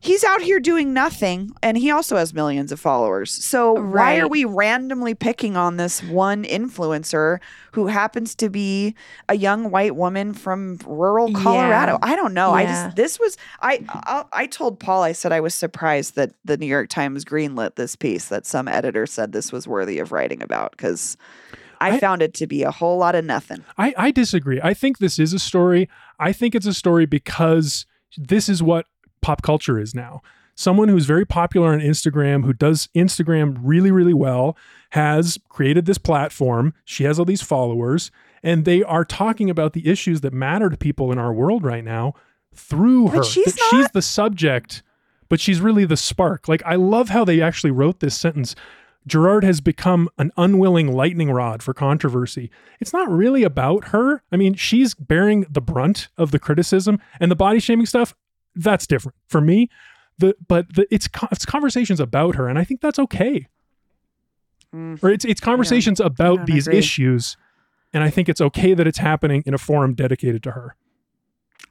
he's 0.00 0.22
out 0.24 0.40
here 0.40 0.60
doing 0.60 0.92
nothing 0.92 1.50
and 1.62 1.76
he 1.76 1.90
also 1.90 2.16
has 2.16 2.32
millions 2.32 2.70
of 2.72 2.78
followers. 2.80 3.30
So 3.32 3.72
why 3.72 4.18
are 4.18 4.28
we 4.28 4.44
randomly 4.44 5.14
picking 5.14 5.56
on 5.56 5.76
this 5.76 6.02
one 6.02 6.44
influencer 6.44 7.38
who 7.72 7.88
happens 7.88 8.34
to 8.36 8.48
be 8.48 8.94
a 9.28 9.34
young 9.36 9.70
white 9.70 9.96
woman 9.96 10.34
from 10.34 10.78
rural 10.86 11.32
Colorado? 11.32 11.92
Yeah. 11.92 11.98
I 12.12 12.16
don't 12.16 12.34
know. 12.34 12.52
I 12.52 12.64
just 12.64 12.96
this 12.96 13.18
was 13.18 13.36
I, 13.60 13.84
I 13.88 14.24
I 14.32 14.46
told 14.46 14.78
Paul 14.78 15.02
I 15.02 15.12
said 15.12 15.32
I 15.32 15.40
was 15.40 15.54
surprised 15.54 16.14
that 16.16 16.32
the 16.44 16.56
New 16.56 16.66
York 16.66 16.88
Times 16.88 17.24
greenlit 17.24 17.74
this 17.76 17.96
piece 17.96 18.28
that 18.28 18.46
some 18.46 18.68
editor 18.68 19.06
said 19.06 19.32
this 19.32 19.52
was 19.52 19.66
worthy 19.66 19.98
of 19.98 20.12
writing 20.12 20.42
about 20.42 20.76
cuz 20.76 21.16
I, 21.80 21.92
I- 21.92 21.98
found 22.00 22.22
it 22.22 22.34
to 22.34 22.46
be 22.46 22.62
a 22.62 22.70
whole 22.70 22.98
lot 22.98 23.14
of 23.14 23.24
nothing. 23.24 23.64
I, 23.76 23.94
I 23.96 24.10
disagree. 24.10 24.60
I 24.62 24.74
think 24.74 24.98
this 24.98 25.18
is 25.18 25.32
a 25.32 25.38
story. 25.38 25.88
I 26.18 26.32
think 26.32 26.54
it's 26.54 26.66
a 26.66 26.74
story 26.74 27.06
because 27.06 27.86
this 28.16 28.48
is 28.48 28.62
what 28.62 28.86
pop 29.20 29.42
culture 29.42 29.78
is 29.78 29.94
now. 29.94 30.22
Someone 30.54 30.88
who's 30.88 31.06
very 31.06 31.24
popular 31.24 31.72
on 31.72 31.78
Instagram, 31.78 32.44
who 32.44 32.52
does 32.52 32.88
Instagram 32.94 33.56
really, 33.62 33.92
really 33.92 34.14
well, 34.14 34.56
has 34.90 35.38
created 35.48 35.86
this 35.86 35.98
platform. 35.98 36.74
She 36.84 37.04
has 37.04 37.18
all 37.18 37.24
these 37.24 37.42
followers, 37.42 38.10
and 38.42 38.64
they 38.64 38.82
are 38.82 39.04
talking 39.04 39.50
about 39.50 39.72
the 39.72 39.88
issues 39.88 40.20
that 40.22 40.32
matter 40.32 40.68
to 40.68 40.76
people 40.76 41.12
in 41.12 41.18
our 41.18 41.32
world 41.32 41.62
right 41.62 41.84
now 41.84 42.14
through 42.54 43.06
But 43.06 43.18
her. 43.18 43.22
she's 43.22 43.54
That 43.54 43.68
she's 43.70 43.88
the 43.92 44.02
subject, 44.02 44.82
but 45.28 45.38
she's 45.40 45.60
really 45.60 45.84
the 45.84 45.96
spark. 45.96 46.48
Like, 46.48 46.62
I 46.66 46.74
love 46.74 47.10
how 47.10 47.24
they 47.24 47.40
actually 47.40 47.70
wrote 47.70 48.00
this 48.00 48.16
sentence. 48.16 48.56
Gerard 49.06 49.44
has 49.44 49.60
become 49.60 50.08
an 50.18 50.32
unwilling 50.36 50.92
lightning 50.92 51.30
rod 51.30 51.62
for 51.62 51.72
controversy. 51.72 52.50
It's 52.80 52.92
not 52.92 53.08
really 53.08 53.44
about 53.44 53.88
her. 53.88 54.22
I 54.32 54.36
mean, 54.36 54.54
she's 54.54 54.94
bearing 54.94 55.46
the 55.48 55.60
brunt 55.60 56.08
of 56.18 56.32
the 56.32 56.38
criticism 56.40 57.00
and 57.20 57.30
the 57.30 57.36
body 57.36 57.60
shaming 57.60 57.86
stuff. 57.86 58.14
That's 58.58 58.86
different 58.86 59.16
for 59.28 59.40
me. 59.40 59.70
The 60.18 60.34
but 60.46 60.74
the, 60.74 60.86
it's 60.90 61.08
it's 61.30 61.46
conversations 61.46 62.00
about 62.00 62.34
her, 62.34 62.48
and 62.48 62.58
I 62.58 62.64
think 62.64 62.80
that's 62.80 62.98
okay. 62.98 63.46
Mm. 64.74 65.02
Or 65.02 65.10
it's 65.10 65.24
it's 65.24 65.40
conversations 65.40 66.00
about 66.00 66.46
these 66.46 66.66
agree. 66.66 66.78
issues, 66.78 67.36
and 67.92 68.02
I 68.02 68.10
think 68.10 68.28
it's 68.28 68.40
okay 68.40 68.74
that 68.74 68.86
it's 68.86 68.98
happening 68.98 69.42
in 69.46 69.54
a 69.54 69.58
forum 69.58 69.94
dedicated 69.94 70.42
to 70.42 70.50
her. 70.52 70.74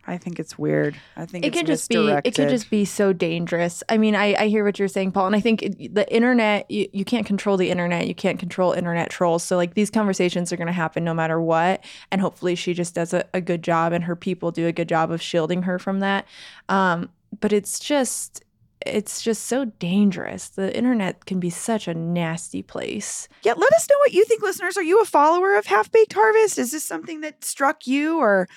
I 0.07 0.17
think 0.17 0.39
it's 0.39 0.57
weird. 0.57 0.95
I 1.15 1.25
think 1.25 1.45
it 1.45 1.49
it's 1.49 1.57
could 1.57 1.67
just 1.67 1.89
be 1.89 2.07
it 2.07 2.35
could 2.35 2.49
just 2.49 2.69
be 2.69 2.85
so 2.85 3.13
dangerous. 3.13 3.83
I 3.89 3.97
mean 3.97 4.15
i, 4.15 4.33
I 4.35 4.47
hear 4.47 4.63
what 4.63 4.79
you're 4.79 4.87
saying 4.87 5.11
paul 5.11 5.27
and 5.27 5.35
i 5.35 5.39
think 5.39 5.61
it, 5.63 5.93
the 5.93 6.11
internet 6.13 6.69
you, 6.71 6.87
you 6.93 7.05
can't 7.05 7.25
control 7.25 7.57
the 7.57 7.69
internet. 7.69 8.07
You 8.07 8.15
can't 8.15 8.39
control 8.39 8.71
internet 8.71 9.09
trolls. 9.09 9.43
So 9.43 9.57
like 9.57 9.73
these 9.73 9.89
conversations 9.89 10.51
are 10.53 10.57
going 10.57 10.67
to 10.67 10.73
happen 10.73 11.03
no 11.03 11.13
matter 11.13 11.41
what 11.41 11.83
and 12.11 12.21
hopefully 12.21 12.55
she 12.55 12.73
just 12.73 12.95
does 12.95 13.13
a, 13.13 13.25
a 13.33 13.41
good 13.41 13.63
job 13.63 13.93
and 13.93 14.03
her 14.05 14.15
people 14.15 14.51
do 14.51 14.67
a 14.67 14.71
good 14.71 14.89
job 14.89 15.11
of 15.11 15.21
shielding 15.21 15.63
her 15.63 15.77
from 15.77 15.99
that. 15.99 16.25
Um, 16.69 17.09
but 17.39 17.51
it's 17.51 17.79
just 17.79 18.43
it's 18.85 19.21
just 19.21 19.45
so 19.45 19.65
dangerous. 19.65 20.49
The 20.49 20.75
internet 20.75 21.25
can 21.25 21.39
be 21.39 21.49
such 21.49 21.87
a 21.87 21.93
nasty 21.93 22.61
place. 22.61 23.27
Yeah, 23.43 23.53
let 23.57 23.73
us 23.73 23.87
know 23.89 23.97
what 23.99 24.13
you 24.13 24.23
think, 24.25 24.41
listeners. 24.41 24.77
Are 24.77 24.83
you 24.83 25.01
a 25.01 25.05
follower 25.05 25.55
of 25.55 25.65
Half 25.65 25.91
Baked 25.91 26.13
Harvest? 26.13 26.57
Is 26.57 26.71
this 26.71 26.83
something 26.83 27.21
that 27.21 27.43
struck 27.43 27.87
you, 27.87 28.19
or 28.19 28.47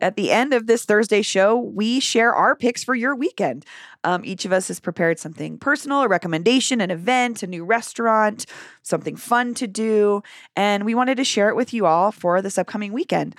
At 0.00 0.16
the 0.16 0.30
end 0.30 0.52
of 0.54 0.66
this 0.66 0.84
Thursday 0.84 1.22
show, 1.22 1.56
we 1.56 2.00
share 2.00 2.34
our 2.34 2.54
picks 2.54 2.84
for 2.84 2.94
your 2.94 3.14
weekend. 3.14 3.64
Um, 4.04 4.24
each 4.24 4.44
of 4.44 4.52
us 4.52 4.68
has 4.68 4.80
prepared 4.80 5.18
something 5.18 5.58
personal, 5.58 6.02
a 6.02 6.08
recommendation, 6.08 6.80
an 6.80 6.90
event, 6.90 7.42
a 7.42 7.46
new 7.46 7.64
restaurant, 7.64 8.46
something 8.82 9.16
fun 9.16 9.54
to 9.54 9.66
do, 9.66 10.22
and 10.56 10.84
we 10.84 10.94
wanted 10.94 11.16
to 11.16 11.24
share 11.24 11.48
it 11.48 11.56
with 11.56 11.74
you 11.74 11.86
all 11.86 12.12
for 12.12 12.40
this 12.40 12.58
upcoming 12.58 12.92
weekend. 12.92 13.34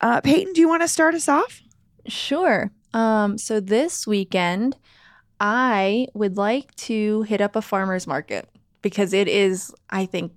Uh, 0.00 0.20
Peyton, 0.20 0.52
do 0.52 0.60
you 0.60 0.68
want 0.68 0.82
to 0.82 0.88
start 0.88 1.14
us 1.14 1.28
off? 1.28 1.60
Sure. 2.06 2.70
Um, 2.94 3.36
so 3.36 3.60
this 3.60 4.06
weekend, 4.06 4.76
I 5.40 6.06
would 6.14 6.36
like 6.36 6.74
to 6.76 7.22
hit 7.22 7.40
up 7.40 7.56
a 7.56 7.62
farmer's 7.62 8.06
market 8.06 8.48
because 8.82 9.12
it 9.12 9.28
is, 9.28 9.74
I 9.90 10.06
think, 10.06 10.32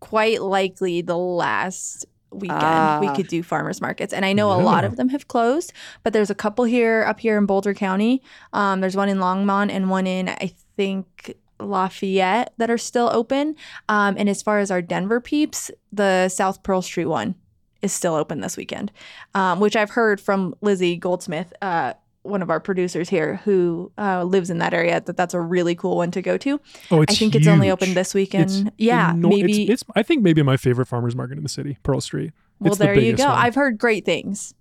quite 0.00 0.40
likely 0.40 1.02
the 1.02 1.16
last 1.16 2.06
weekend 2.32 3.00
we 3.00 3.08
Ah. 3.08 3.14
could 3.16 3.28
do 3.28 3.42
farmers 3.42 3.80
markets. 3.80 4.12
And 4.12 4.24
I 4.24 4.32
know 4.32 4.52
a 4.52 4.60
lot 4.62 4.84
of 4.84 4.96
them 4.96 5.08
have 5.10 5.28
closed, 5.28 5.72
but 6.02 6.12
there's 6.12 6.30
a 6.30 6.34
couple 6.34 6.64
here 6.64 7.04
up 7.08 7.20
here 7.20 7.36
in 7.36 7.46
Boulder 7.46 7.74
County. 7.74 8.22
Um, 8.52 8.80
there's 8.80 8.96
one 8.96 9.08
in 9.08 9.18
Longmont 9.18 9.70
and 9.70 9.90
one 9.90 10.06
in, 10.06 10.28
I 10.28 10.52
think, 10.76 11.34
Lafayette 11.58 12.52
that 12.56 12.70
are 12.70 12.78
still 12.78 13.10
open. 13.12 13.54
Um, 13.88 14.14
and 14.18 14.28
as 14.28 14.42
far 14.42 14.58
as 14.60 14.70
our 14.70 14.80
Denver 14.80 15.20
peeps, 15.20 15.70
the 15.92 16.28
South 16.28 16.62
Pearl 16.62 16.82
Street 16.82 17.04
one 17.06 17.34
is 17.82 17.92
still 17.92 18.14
open 18.14 18.40
this 18.40 18.56
weekend, 18.56 18.92
um, 19.34 19.60
which 19.60 19.76
I've 19.76 19.90
heard 19.90 20.20
from 20.20 20.54
Lizzie 20.60 20.96
Goldsmith, 20.96 21.52
uh, 21.62 21.94
one 22.22 22.42
of 22.42 22.50
our 22.50 22.60
producers 22.60 23.08
here 23.08 23.36
who 23.44 23.90
uh, 23.96 24.24
lives 24.24 24.50
in 24.50 24.58
that 24.58 24.74
area, 24.74 25.00
that 25.00 25.16
that's 25.16 25.34
a 25.34 25.40
really 25.40 25.74
cool 25.74 25.96
one 25.96 26.10
to 26.10 26.22
go 26.22 26.36
to. 26.38 26.60
Oh, 26.90 27.02
it's 27.02 27.14
I 27.14 27.16
think 27.16 27.34
it's 27.34 27.46
only 27.46 27.70
open 27.70 27.94
this 27.94 28.14
weekend. 28.14 28.50
It's 28.50 28.64
yeah, 28.78 29.10
eno- 29.10 29.28
maybe. 29.28 29.70
it's, 29.70 29.82
I 29.96 30.02
think 30.02 30.22
maybe 30.22 30.42
my 30.42 30.56
favorite 30.56 30.86
farmers 30.86 31.16
market 31.16 31.38
in 31.38 31.42
the 31.42 31.48
city, 31.48 31.78
Pearl 31.82 32.00
Street. 32.00 32.32
well, 32.58 32.68
it's 32.68 32.78
the 32.78 32.84
there 32.84 32.98
you 32.98 33.16
go. 33.16 33.24
one. 33.26 33.34
I've 33.38 33.54
heard 33.54 33.78
great 33.78 34.04
things. 34.04 34.54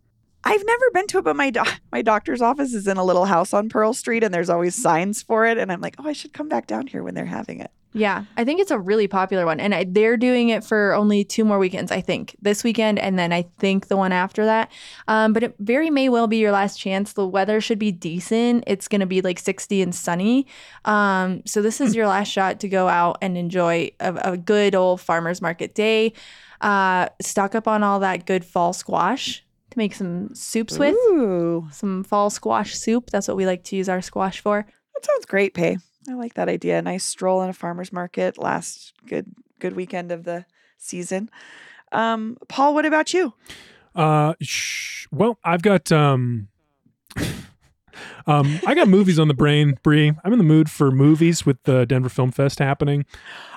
I've 0.43 0.65
never 0.65 0.91
been 0.93 1.07
to 1.07 1.17
it, 1.17 1.23
but 1.25 1.35
my 1.35 1.49
do- 1.49 1.63
my 1.91 2.01
doctor's 2.01 2.41
office 2.41 2.73
is 2.73 2.87
in 2.87 2.97
a 2.97 3.03
little 3.03 3.25
house 3.25 3.53
on 3.53 3.69
Pearl 3.69 3.93
Street, 3.93 4.23
and 4.23 4.33
there's 4.33 4.49
always 4.49 4.75
signs 4.75 5.21
for 5.21 5.45
it. 5.45 5.57
And 5.57 5.71
I'm 5.71 5.81
like, 5.81 5.95
oh, 5.99 6.07
I 6.07 6.13
should 6.13 6.33
come 6.33 6.47
back 6.47 6.67
down 6.67 6.87
here 6.87 7.03
when 7.03 7.13
they're 7.13 7.25
having 7.25 7.59
it. 7.59 7.71
Yeah, 7.91 8.25
I 8.37 8.45
think 8.45 8.61
it's 8.61 8.69
a 8.69 8.77
really 8.77 9.07
popular 9.07 9.47
one, 9.47 9.59
and 9.59 9.73
I, 9.73 9.83
they're 9.83 10.15
doing 10.15 10.49
it 10.49 10.63
for 10.63 10.93
only 10.93 11.23
two 11.23 11.43
more 11.43 11.57
weekends. 11.57 11.91
I 11.91 12.01
think 12.01 12.35
this 12.39 12.63
weekend, 12.63 12.99
and 12.99 13.17
then 13.17 13.33
I 13.33 13.47
think 13.57 13.87
the 13.87 13.97
one 13.97 14.11
after 14.11 14.45
that. 14.45 14.71
Um, 15.07 15.33
but 15.33 15.41
it 15.41 15.55
very 15.57 15.89
may 15.89 16.07
well 16.07 16.27
be 16.27 16.37
your 16.37 16.51
last 16.51 16.79
chance. 16.79 17.13
The 17.13 17.25
weather 17.27 17.59
should 17.59 17.79
be 17.79 17.91
decent. 17.91 18.65
It's 18.67 18.87
going 18.87 19.01
to 19.01 19.07
be 19.07 19.21
like 19.21 19.39
sixty 19.39 19.81
and 19.81 19.93
sunny. 19.95 20.45
Um, 20.85 21.41
so 21.47 21.63
this 21.63 21.81
is 21.81 21.95
your 21.95 22.05
last 22.07 22.27
shot 22.27 22.59
to 22.59 22.69
go 22.69 22.87
out 22.87 23.17
and 23.23 23.35
enjoy 23.35 23.89
a, 23.99 24.33
a 24.33 24.37
good 24.37 24.75
old 24.75 25.01
farmers 25.01 25.41
market 25.41 25.73
day. 25.73 26.13
Uh, 26.61 27.09
stock 27.21 27.55
up 27.55 27.67
on 27.67 27.81
all 27.81 28.01
that 28.01 28.27
good 28.27 28.45
fall 28.45 28.71
squash 28.71 29.43
to 29.71 29.77
make 29.77 29.95
some 29.95 30.35
soups 30.35 30.77
with. 30.77 30.93
Ooh, 30.93 31.67
Some 31.71 32.03
fall 32.03 32.29
squash 32.29 32.75
soup. 32.75 33.09
That's 33.09 33.27
what 33.27 33.37
we 33.37 33.47
like 33.47 33.63
to 33.65 33.75
use 33.75 33.89
our 33.89 34.01
squash 34.01 34.41
for. 34.41 34.65
that 34.93 35.05
sounds 35.05 35.25
great, 35.25 35.53
Pay. 35.55 35.77
I 36.09 36.13
like 36.13 36.33
that 36.33 36.49
idea. 36.49 36.79
A 36.79 36.81
nice 36.81 37.03
stroll 37.05 37.41
in 37.43 37.49
a 37.49 37.53
farmer's 37.53 37.93
market. 37.93 38.37
Last 38.37 38.93
good 39.07 39.27
good 39.59 39.75
weekend 39.75 40.11
of 40.11 40.23
the 40.23 40.45
season. 40.77 41.29
Um, 41.91 42.37
Paul, 42.47 42.73
what 42.73 42.85
about 42.85 43.13
you? 43.13 43.33
Uh, 43.95 44.33
sh- 44.41 45.07
well, 45.11 45.37
I've 45.43 45.61
got 45.61 45.91
um, 45.91 46.47
um, 48.27 48.59
I 48.65 48.75
got 48.75 48.87
movies 48.87 49.19
on 49.19 49.27
the 49.27 49.33
brain, 49.33 49.77
Bree. 49.83 50.13
I'm 50.23 50.31
in 50.31 50.37
the 50.37 50.43
mood 50.43 50.69
for 50.69 50.91
movies 50.91 51.45
with 51.45 51.61
the 51.63 51.85
Denver 51.85 52.09
Film 52.09 52.31
Fest 52.31 52.59
happening 52.59 53.05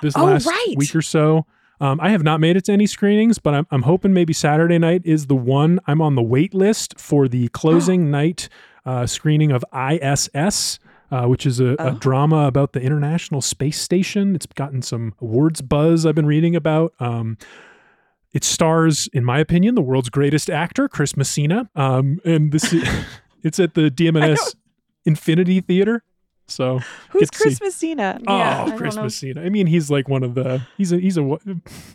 this 0.01 0.15
Oh, 0.17 0.25
last 0.25 0.45
right. 0.47 0.73
week 0.75 0.93
or 0.95 1.01
so. 1.01 1.45
Um, 1.79 1.99
I 2.01 2.09
have 2.09 2.23
not 2.23 2.39
made 2.39 2.55
it 2.55 2.65
to 2.65 2.71
any 2.71 2.85
screenings, 2.85 3.39
but 3.39 3.53
I'm, 3.53 3.67
I'm 3.71 3.81
hoping 3.81 4.13
maybe 4.13 4.31
Saturday 4.31 4.77
night 4.77 5.01
is 5.05 5.27
the 5.27 5.35
one. 5.35 5.79
I'm 5.85 6.01
on 6.01 6.15
the 6.15 6.21
wait 6.21 6.53
list 6.53 6.99
for 6.99 7.27
the 7.27 7.47
closing 7.53 8.09
night 8.11 8.47
uh, 8.85 9.05
screening 9.05 9.51
of 9.51 9.63
ISS. 9.73 10.79
Uh, 11.13 11.27
which 11.27 11.45
is 11.45 11.59
a, 11.59 11.79
Oh. 11.79 11.89
a 11.89 11.91
drama 11.91 12.47
about 12.47 12.73
the 12.73 12.81
International 12.81 13.39
Space 13.39 13.79
Station. 13.79 14.33
It's 14.33 14.47
gotten 14.47 14.81
some 14.81 15.13
awards 15.21 15.61
buzz 15.61 16.07
I've 16.07 16.15
been 16.15 16.25
reading 16.25 16.55
about. 16.55 16.93
Um, 16.99 17.37
it 18.33 18.43
stars, 18.43 19.07
in 19.13 19.23
my 19.23 19.37
opinion, 19.37 19.75
the 19.75 19.81
world's 19.83 20.09
greatest 20.09 20.49
actor, 20.49 20.89
Chris 20.89 21.15
Messina. 21.15 21.69
Um, 21.75 22.19
and 22.25 22.51
this 22.51 22.73
is, 22.73 22.83
it's 23.43 23.59
at 23.59 23.75
the 23.75 23.91
DMNS 23.91 24.55
Infinity 25.05 25.61
Theater. 25.61 26.03
So 26.47 26.79
Who's 27.11 27.29
to 27.29 27.37
see- 27.37 27.43
Chris 27.43 27.61
Messina? 27.61 28.19
Oh, 28.27 28.33
I 28.35 28.65
don't 28.67 28.77
Chris 28.77 28.95
know. 28.95 29.03
Messina. 29.03 29.41
I 29.41 29.49
mean, 29.49 29.65
he's 29.65 29.89
like 29.89 30.09
one 30.09 30.23
of 30.23 30.35
the 30.35 30.61
he's 30.77 30.91
a 30.91 30.99
he's 30.99 31.17
a 31.17 31.39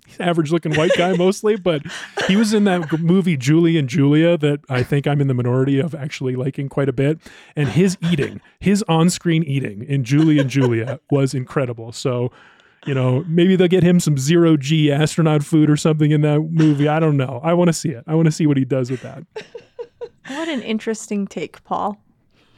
he's 0.06 0.18
average 0.20 0.50
looking 0.50 0.74
white 0.74 0.92
guy 0.96 1.12
mostly, 1.16 1.56
but 1.56 1.82
he 2.26 2.36
was 2.36 2.54
in 2.54 2.64
that 2.64 2.98
movie 3.00 3.36
Julie 3.36 3.76
and 3.76 3.88
Julia 3.88 4.38
that 4.38 4.60
I 4.68 4.82
think 4.82 5.06
I'm 5.06 5.20
in 5.20 5.28
the 5.28 5.34
minority 5.34 5.78
of 5.78 5.94
actually 5.94 6.34
liking 6.34 6.68
quite 6.68 6.88
a 6.88 6.92
bit. 6.94 7.18
And 7.56 7.68
his 7.68 7.98
eating, 8.00 8.40
his 8.58 8.82
on-screen 8.88 9.42
eating 9.44 9.82
in 9.84 10.02
Julie 10.02 10.38
and 10.38 10.48
Julia 10.48 10.98
was 11.10 11.34
incredible. 11.34 11.92
So 11.92 12.30
You 12.86 12.94
know, 12.94 13.24
maybe 13.28 13.54
they'll 13.56 13.68
get 13.68 13.82
him 13.82 14.00
some 14.00 14.16
zero 14.16 14.56
G 14.56 14.90
astronaut 14.90 15.42
food 15.44 15.68
or 15.68 15.76
something 15.76 16.10
in 16.10 16.22
that 16.22 16.40
movie. 16.40 16.88
I 16.88 17.00
don't 17.00 17.16
know. 17.18 17.40
I 17.44 17.52
want 17.52 17.68
to 17.68 17.72
see 17.74 17.90
it. 17.90 18.02
I 18.06 18.14
want 18.14 18.26
to 18.26 18.32
see 18.32 18.46
what 18.46 18.56
he 18.56 18.64
does 18.64 18.90
with 18.90 19.02
that. 19.02 19.24
What 20.28 20.46
an 20.48 20.60
interesting 20.60 21.26
take, 21.26 21.64
Paul. 21.64 21.96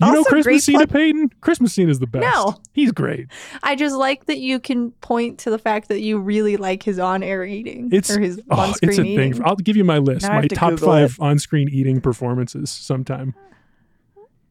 You 0.00 0.06
know 0.12 0.18
Also, 0.18 0.30
Chris 0.30 0.44
great 0.46 0.54
Messina, 0.54 0.78
plug- 0.78 0.90
Peyton? 0.90 1.30
Chris 1.40 1.60
Messina 1.60 1.90
is 1.90 1.98
the 1.98 2.06
best. 2.06 2.22
No. 2.22 2.56
He's 2.72 2.90
great. 2.92 3.26
I 3.62 3.76
just 3.76 3.94
like 3.96 4.26
that 4.26 4.38
you 4.38 4.58
can 4.60 4.92
point 5.00 5.38
to 5.40 5.50
the 5.50 5.58
fact 5.58 5.88
that 5.88 6.00
you 6.00 6.18
really 6.18 6.56
like 6.56 6.82
his 6.82 6.98
on-air 6.98 7.44
eating 7.44 7.90
It's 7.92 8.10
or 8.10 8.20
his 8.20 8.40
oh, 8.50 8.58
on-screen 8.60 8.90
it's 8.90 8.98
a 8.98 9.02
eating. 9.04 9.34
thing. 9.34 9.42
I'll 9.44 9.56
give 9.56 9.76
you 9.76 9.84
my 9.84 9.98
list. 9.98 10.22
Now 10.26 10.36
my 10.36 10.42
to 10.42 10.54
top 10.54 10.70
Google 10.70 10.88
five 10.88 11.12
it. 11.12 11.20
on-screen 11.22 11.68
eating 11.70 12.00
performances 12.00 12.70
sometime. 12.70 13.34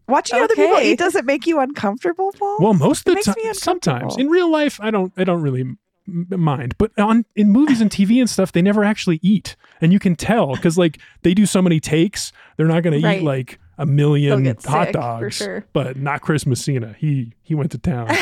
Watching 0.07 0.39
other 0.39 0.55
people 0.55 0.79
eat 0.79 0.97
doesn't 0.97 1.25
make 1.25 1.45
you 1.45 1.59
uncomfortable, 1.59 2.31
Paul. 2.37 2.57
Well, 2.59 2.73
most 2.73 3.07
It 3.07 3.17
of 3.17 3.23
the 3.25 3.33
time, 3.43 3.53
sometimes 3.53 4.17
in 4.17 4.27
real 4.27 4.51
life, 4.51 4.79
I 4.81 4.89
don't. 4.89 5.13
I 5.17 5.23
don't 5.23 5.41
really 5.43 5.65
mind. 6.07 6.73
But 6.79 6.97
on 6.97 7.25
in 7.35 7.49
movies 7.51 7.79
and 7.79 7.91
TV 7.91 8.19
and 8.19 8.27
stuff, 8.27 8.51
they 8.51 8.63
never 8.63 8.83
actually 8.83 9.19
eat, 9.21 9.55
and 9.81 9.93
you 9.93 9.99
can 9.99 10.15
tell 10.15 10.55
because 10.55 10.79
like 10.79 10.99
they 11.21 11.35
do 11.35 11.45
so 11.45 11.61
many 11.61 11.79
takes. 11.79 12.31
They're 12.57 12.65
not 12.65 12.81
going 12.81 12.99
to 12.99 13.05
Right. 13.07 13.19
eat 13.21 13.23
like 13.23 13.59
a 13.79 13.85
million 13.85 14.55
hot 14.63 14.91
dogs. 14.91 15.37
sure. 15.37 15.65
But 15.73 15.97
not 15.97 16.21
Chris 16.21 16.45
Messina. 16.45 16.95
He 16.99 17.33
he 17.41 17.55
went 17.55 17.71
to 17.71 17.77
town. 17.77 18.09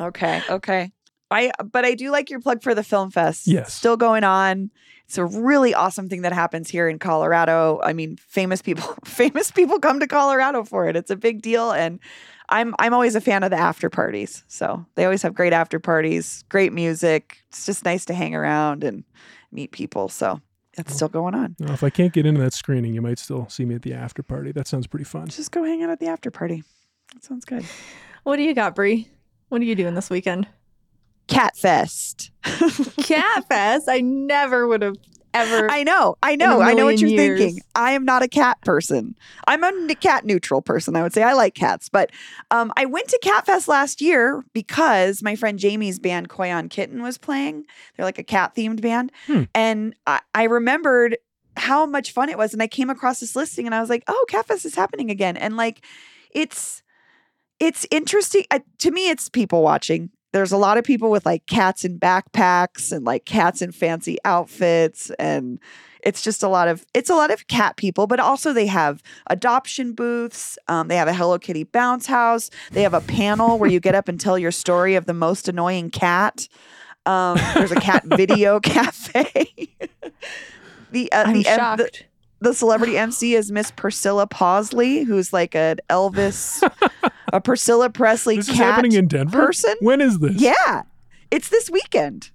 Okay, 0.00 0.42
okay. 0.48 0.92
I 1.30 1.50
but 1.72 1.84
I 1.84 1.94
do 1.94 2.10
like 2.10 2.30
your 2.30 2.40
plug 2.40 2.62
for 2.62 2.74
the 2.74 2.84
film 2.84 3.10
fest. 3.10 3.46
Yes. 3.46 3.74
Still 3.74 3.96
going 3.96 4.24
on. 4.24 4.70
It's 5.06 5.18
a 5.18 5.24
really 5.24 5.74
awesome 5.74 6.08
thing 6.08 6.22
that 6.22 6.32
happens 6.32 6.70
here 6.70 6.88
in 6.88 6.98
Colorado. 6.98 7.80
I 7.82 7.92
mean, 7.92 8.16
famous 8.16 8.62
people 8.62 8.94
famous 9.04 9.50
people 9.50 9.78
come 9.78 10.00
to 10.00 10.06
Colorado 10.06 10.64
for 10.64 10.86
it. 10.88 10.96
It's 10.96 11.10
a 11.10 11.16
big 11.16 11.42
deal 11.42 11.72
and 11.72 11.98
I'm 12.48 12.74
I'm 12.78 12.94
always 12.94 13.14
a 13.14 13.20
fan 13.20 13.42
of 13.42 13.50
the 13.50 13.58
after 13.58 13.90
parties. 13.90 14.44
So, 14.48 14.86
they 14.94 15.04
always 15.04 15.22
have 15.22 15.34
great 15.34 15.52
after 15.52 15.78
parties, 15.78 16.44
great 16.48 16.72
music. 16.72 17.42
It's 17.48 17.66
just 17.66 17.84
nice 17.84 18.04
to 18.06 18.14
hang 18.14 18.34
around 18.34 18.84
and 18.84 19.04
meet 19.52 19.72
people. 19.72 20.08
So, 20.08 20.40
it's 20.78 20.92
oh. 20.92 20.96
still 20.96 21.08
going 21.08 21.34
on. 21.34 21.56
Now, 21.58 21.72
if 21.72 21.82
I 21.82 21.90
can't 21.90 22.12
get 22.12 22.26
into 22.26 22.40
that 22.40 22.52
screening, 22.52 22.94
you 22.94 23.02
might 23.02 23.18
still 23.18 23.48
see 23.48 23.64
me 23.64 23.74
at 23.74 23.82
the 23.82 23.94
after 23.94 24.22
party. 24.22 24.52
That 24.52 24.66
sounds 24.66 24.86
pretty 24.86 25.04
fun. 25.04 25.28
Just 25.28 25.50
go 25.50 25.64
hang 25.64 25.82
out 25.82 25.90
at 25.90 26.00
the 26.00 26.06
after 26.06 26.30
party. 26.30 26.64
That 27.14 27.24
sounds 27.24 27.44
good. 27.44 27.64
What 28.24 28.36
do 28.36 28.42
you 28.42 28.54
got, 28.54 28.74
Bree? 28.74 29.08
What 29.48 29.60
are 29.60 29.64
you 29.64 29.74
doing 29.74 29.94
this 29.94 30.10
weekend? 30.10 30.46
Cat 31.26 31.56
Fest. 31.56 32.30
Cat 32.42 33.48
Fest. 33.48 33.88
I 33.88 34.00
never 34.00 34.66
would 34.66 34.82
have 34.82 34.96
ever. 35.34 35.70
I 35.70 35.82
know, 35.82 36.16
I 36.22 36.36
know, 36.36 36.60
I 36.60 36.74
know 36.74 36.86
what 36.86 36.98
you're 37.00 37.10
million 37.10 37.36
thinking. 37.38 37.62
I 37.74 37.92
am 37.92 38.04
not 38.04 38.22
a 38.22 38.28
cat 38.28 38.60
person. 38.62 39.14
I'm 39.46 39.62
a 39.64 39.94
cat 39.94 40.24
neutral 40.24 40.62
person. 40.62 40.96
I 40.96 41.02
would 41.02 41.12
say 41.12 41.22
I 41.22 41.32
like 41.32 41.54
cats, 41.54 41.88
but 41.88 42.10
um, 42.50 42.72
I 42.76 42.84
went 42.84 43.08
to 43.08 43.18
Cat 43.22 43.46
Fest 43.46 43.68
last 43.68 44.00
year 44.00 44.44
because 44.52 45.22
my 45.22 45.36
friend 45.36 45.58
Jamie's 45.58 45.98
band 45.98 46.28
Koi 46.28 46.50
on 46.50 46.68
Kitten 46.68 47.02
was 47.02 47.18
playing. 47.18 47.64
They're 47.96 48.06
like 48.06 48.18
a 48.18 48.24
cat 48.24 48.54
themed 48.54 48.80
band, 48.80 49.12
Hmm. 49.26 49.44
and 49.54 49.94
I, 50.06 50.20
I 50.34 50.44
remembered 50.44 51.18
how 51.56 51.86
much 51.86 52.12
fun 52.12 52.28
it 52.28 52.38
was. 52.38 52.52
And 52.52 52.62
I 52.62 52.66
came 52.68 52.88
across 52.90 53.20
this 53.20 53.34
listing, 53.34 53.66
and 53.66 53.74
I 53.74 53.80
was 53.80 53.90
like, 53.90 54.04
"Oh, 54.06 54.24
Cat 54.28 54.46
Fest 54.46 54.64
is 54.64 54.74
happening 54.74 55.10
again!" 55.10 55.36
And 55.36 55.56
like, 55.56 55.84
it's 56.30 56.82
it's 57.60 57.86
interesting 57.90 58.44
uh, 58.50 58.60
to 58.78 58.90
me. 58.90 59.08
It's 59.10 59.28
people 59.28 59.62
watching. 59.62 60.10
There's 60.32 60.52
a 60.52 60.56
lot 60.56 60.78
of 60.78 60.84
people 60.84 61.10
with 61.10 61.24
like 61.24 61.46
cats 61.46 61.84
in 61.84 61.98
backpacks 61.98 62.92
and 62.92 63.04
like 63.04 63.24
cats 63.24 63.62
in 63.62 63.72
fancy 63.72 64.18
outfits 64.24 65.10
and 65.18 65.58
it's 66.02 66.22
just 66.22 66.42
a 66.42 66.48
lot 66.48 66.68
of 66.68 66.84
it's 66.94 67.10
a 67.10 67.14
lot 67.14 67.30
of 67.30 67.48
cat 67.48 67.76
people 67.76 68.06
but 68.06 68.20
also 68.20 68.52
they 68.52 68.66
have 68.66 69.02
adoption 69.28 69.92
booths 69.94 70.58
um, 70.68 70.88
they 70.88 70.96
have 70.96 71.08
a 71.08 71.14
hello 71.14 71.38
kitty 71.38 71.64
bounce 71.64 72.06
house 72.06 72.50
they 72.70 72.82
have 72.82 72.94
a 72.94 73.00
panel 73.00 73.58
where 73.58 73.70
you 73.70 73.80
get 73.80 73.94
up 73.94 74.08
and 74.08 74.20
tell 74.20 74.38
your 74.38 74.52
story 74.52 74.94
of 74.94 75.06
the 75.06 75.14
most 75.14 75.48
annoying 75.48 75.90
cat 75.90 76.48
um, 77.06 77.38
there's 77.54 77.72
a 77.72 77.80
cat 77.80 78.04
video 78.06 78.60
cafe 78.62 79.74
the, 80.90 81.10
uh, 81.12 81.24
I'm 81.24 81.34
the, 81.34 81.42
shocked. 81.42 81.78
the 81.78 81.90
the 82.40 82.54
celebrity 82.54 82.96
MC 82.96 83.34
is 83.34 83.50
Miss 83.50 83.70
Priscilla 83.70 84.26
Posley, 84.26 85.04
who's 85.04 85.32
like 85.32 85.54
an 85.54 85.78
Elvis, 85.90 86.62
a 87.32 87.40
Priscilla 87.40 87.90
Presley 87.90 88.36
This 88.36 88.46
cat 88.46 88.54
is 88.54 88.58
happening 88.58 88.92
in 88.92 89.08
Denver. 89.08 89.46
person. 89.46 89.74
When 89.80 90.00
is 90.00 90.18
this? 90.20 90.40
Yeah, 90.40 90.82
it's 91.30 91.48
this 91.48 91.70
weekend. 91.70 92.30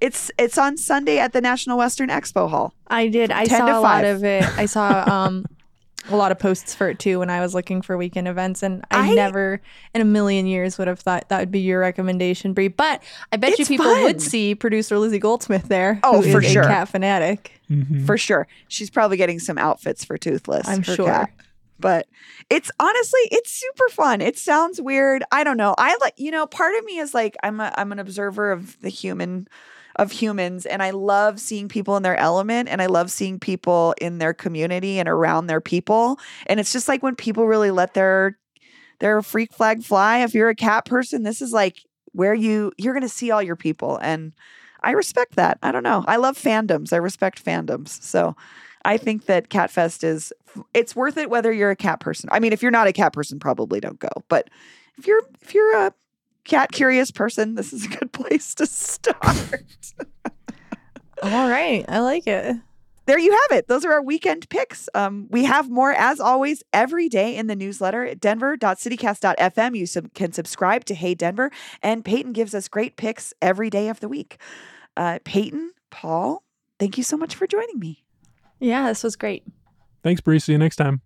It's 0.00 0.30
it's 0.38 0.56
on 0.56 0.76
Sunday 0.76 1.18
at 1.18 1.32
the 1.32 1.40
National 1.40 1.76
Western 1.76 2.08
Expo 2.08 2.48
Hall. 2.48 2.74
I 2.86 3.08
did. 3.08 3.30
I 3.30 3.44
saw 3.44 3.78
a 3.78 3.80
lot 3.80 4.04
of 4.04 4.24
it. 4.24 4.44
I 4.58 4.66
saw 4.66 5.04
um 5.10 5.44
a 6.08 6.16
lot 6.16 6.32
of 6.32 6.38
posts 6.38 6.74
for 6.74 6.88
it 6.88 6.98
too 6.98 7.18
when 7.18 7.28
I 7.30 7.40
was 7.40 7.54
looking 7.54 7.82
for 7.82 7.96
weekend 7.96 8.26
events, 8.26 8.62
and 8.62 8.84
I, 8.90 9.10
I- 9.10 9.14
never 9.14 9.60
in 9.94 10.00
a 10.00 10.04
million 10.04 10.46
years 10.46 10.78
would 10.78 10.88
have 10.88 11.00
thought 11.00 11.28
that 11.28 11.38
would 11.40 11.50
be 11.50 11.60
your 11.60 11.80
recommendation, 11.80 12.52
Bree. 12.54 12.68
But 12.68 13.02
I 13.32 13.36
bet 13.36 13.58
you 13.58 13.66
people 13.66 13.86
fun. 13.86 14.02
would 14.04 14.22
see 14.22 14.54
producer 14.54 14.98
Lizzie 14.98 15.18
Goldsmith 15.18 15.68
there. 15.68 16.00
Oh, 16.02 16.22
who 16.22 16.32
for 16.32 16.40
is 16.42 16.50
sure. 16.52 16.62
a 16.62 16.66
cat 16.66 16.88
fanatic. 16.88 17.52
Mhm. 17.70 18.04
for 18.04 18.18
sure. 18.18 18.48
She's 18.66 18.90
probably 18.90 19.16
getting 19.16 19.38
some 19.38 19.56
outfits 19.56 20.04
for 20.04 20.18
Toothless. 20.18 20.66
I'm 20.66 20.82
her 20.82 20.94
sure. 20.96 21.06
cat. 21.06 21.30
But 21.78 22.08
it's 22.50 22.70
honestly, 22.80 23.20
it's 23.30 23.52
super 23.52 23.88
fun. 23.90 24.20
It 24.20 24.36
sounds 24.36 24.80
weird. 24.80 25.22
I 25.30 25.44
don't 25.44 25.56
know. 25.56 25.74
I 25.78 25.96
like, 26.00 26.14
you 26.16 26.30
know, 26.32 26.46
part 26.46 26.74
of 26.76 26.84
me 26.84 26.98
is 26.98 27.14
like, 27.14 27.36
I'm 27.44 27.60
a, 27.60 27.72
I'm 27.76 27.92
an 27.92 27.98
observer 28.00 28.50
of 28.52 28.78
the 28.80 28.88
human, 28.88 29.46
of 30.00 30.12
humans, 30.12 30.64
and 30.64 30.82
I 30.82 30.90
love 30.90 31.38
seeing 31.38 31.68
people 31.68 31.94
in 31.94 32.02
their 32.02 32.16
element, 32.16 32.70
and 32.70 32.80
I 32.80 32.86
love 32.86 33.10
seeing 33.10 33.38
people 33.38 33.94
in 34.00 34.16
their 34.16 34.32
community 34.32 34.98
and 34.98 35.06
around 35.06 35.46
their 35.46 35.60
people. 35.60 36.18
And 36.46 36.58
it's 36.58 36.72
just 36.72 36.88
like 36.88 37.02
when 37.02 37.14
people 37.14 37.46
really 37.46 37.70
let 37.70 37.92
their 37.92 38.38
their 38.98 39.20
freak 39.20 39.52
flag 39.52 39.82
fly. 39.82 40.18
If 40.18 40.32
you're 40.34 40.48
a 40.48 40.54
cat 40.54 40.86
person, 40.86 41.22
this 41.22 41.42
is 41.42 41.52
like 41.52 41.84
where 42.12 42.32
you 42.32 42.72
you're 42.78 42.98
to 42.98 43.10
see 43.10 43.30
all 43.30 43.42
your 43.42 43.56
people, 43.56 43.98
and 43.98 44.32
I 44.82 44.92
respect 44.92 45.36
that. 45.36 45.58
I 45.62 45.70
don't 45.70 45.82
know. 45.82 46.02
I 46.08 46.16
love 46.16 46.38
fandoms. 46.38 46.94
I 46.94 46.96
respect 46.96 47.44
fandoms. 47.44 48.02
So 48.02 48.34
I 48.86 48.96
think 48.96 49.26
that 49.26 49.50
Catfest 49.50 50.02
is 50.02 50.32
it's 50.72 50.96
worth 50.96 51.18
it 51.18 51.28
whether 51.28 51.52
you're 51.52 51.70
a 51.70 51.76
cat 51.76 52.00
person. 52.00 52.30
I 52.32 52.40
mean, 52.40 52.54
if 52.54 52.62
you're 52.62 52.70
not 52.70 52.86
a 52.86 52.92
cat 52.94 53.12
person, 53.12 53.38
probably 53.38 53.80
don't 53.80 53.98
go. 53.98 54.08
But 54.30 54.48
if 54.96 55.06
you're 55.06 55.22
if 55.42 55.52
you're 55.52 55.76
a 55.76 55.92
cat 56.50 56.70
curious 56.72 57.10
person, 57.10 57.54
this 57.54 57.72
is 57.72 57.86
a 57.86 57.88
good 57.88 58.12
place 58.20 58.54
to 58.56 58.66
start. 58.66 59.54
All 61.22 61.48
right, 61.48 61.84
I 61.88 62.00
like 62.00 62.26
it. 62.26 62.56
there 63.06 63.18
you 63.18 63.30
have 63.30 63.58
it. 63.58 63.68
Those 63.68 63.84
are 63.84 63.92
our 63.92 64.02
weekend 64.02 64.48
picks. 64.48 64.88
Um, 64.94 65.28
we 65.30 65.44
have 65.44 65.70
more, 65.70 65.92
as 65.92 66.18
always, 66.20 66.62
every 66.72 67.08
day 67.08 67.36
in 67.36 67.46
the 67.46 67.56
newsletter 67.56 68.04
at 68.04 68.20
denver.citycast.fm. 68.20 69.76
You 69.76 69.86
sub- 69.86 70.14
can 70.14 70.32
subscribe 70.32 70.84
to 70.86 70.94
Hey 70.94 71.14
Denver, 71.14 71.50
and 71.82 72.04
Peyton 72.04 72.32
gives 72.32 72.54
us 72.54 72.68
great 72.68 72.96
picks 72.96 73.32
every 73.40 73.70
day 73.70 73.88
of 73.88 74.00
the 74.00 74.08
week. 74.08 74.38
Uh, 74.96 75.18
Peyton, 75.24 75.72
Paul, 75.90 76.42
thank 76.78 76.96
you 76.98 77.04
so 77.04 77.16
much 77.16 77.34
for 77.34 77.46
joining 77.46 77.78
me. 77.78 78.04
Yeah, 78.58 78.88
this 78.88 79.02
was 79.02 79.16
great. 79.16 79.44
Thanks, 80.02 80.20
Bree. 80.20 80.38
See 80.38 80.52
you 80.52 80.58
next 80.58 80.76
time. 80.76 81.02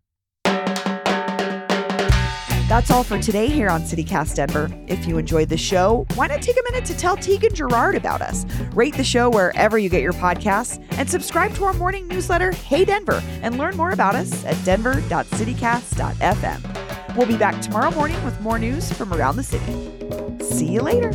That's 2.74 2.90
all 2.90 3.04
for 3.04 3.20
today 3.20 3.46
here 3.46 3.70
on 3.70 3.82
CityCast 3.82 4.34
Denver. 4.34 4.68
If 4.88 5.06
you 5.06 5.16
enjoyed 5.16 5.48
the 5.48 5.56
show, 5.56 6.04
why 6.16 6.26
not 6.26 6.42
take 6.42 6.56
a 6.56 6.72
minute 6.72 6.84
to 6.86 6.96
tell 6.96 7.16
Tegan 7.16 7.54
Gerard 7.54 7.94
about 7.94 8.20
us? 8.20 8.44
Rate 8.72 8.96
the 8.96 9.04
show 9.04 9.30
wherever 9.30 9.78
you 9.78 9.88
get 9.88 10.02
your 10.02 10.12
podcasts 10.12 10.84
and 10.98 11.08
subscribe 11.08 11.54
to 11.54 11.66
our 11.66 11.72
morning 11.74 12.08
newsletter, 12.08 12.50
Hey 12.50 12.84
Denver, 12.84 13.22
and 13.42 13.58
learn 13.58 13.76
more 13.76 13.92
about 13.92 14.16
us 14.16 14.44
at 14.44 14.56
denver.citycast.fm. 14.64 17.16
We'll 17.16 17.28
be 17.28 17.36
back 17.36 17.62
tomorrow 17.62 17.92
morning 17.92 18.24
with 18.24 18.40
more 18.40 18.58
news 18.58 18.92
from 18.92 19.14
around 19.14 19.36
the 19.36 19.44
city. 19.44 20.44
See 20.44 20.66
you 20.66 20.80
later. 20.80 21.12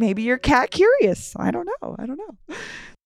Maybe 0.00 0.22
you're 0.22 0.38
cat 0.38 0.70
curious. 0.70 1.34
I 1.36 1.50
don't 1.50 1.66
know. 1.66 1.94
I 1.98 2.06
don't 2.06 2.16
know. 2.16 2.56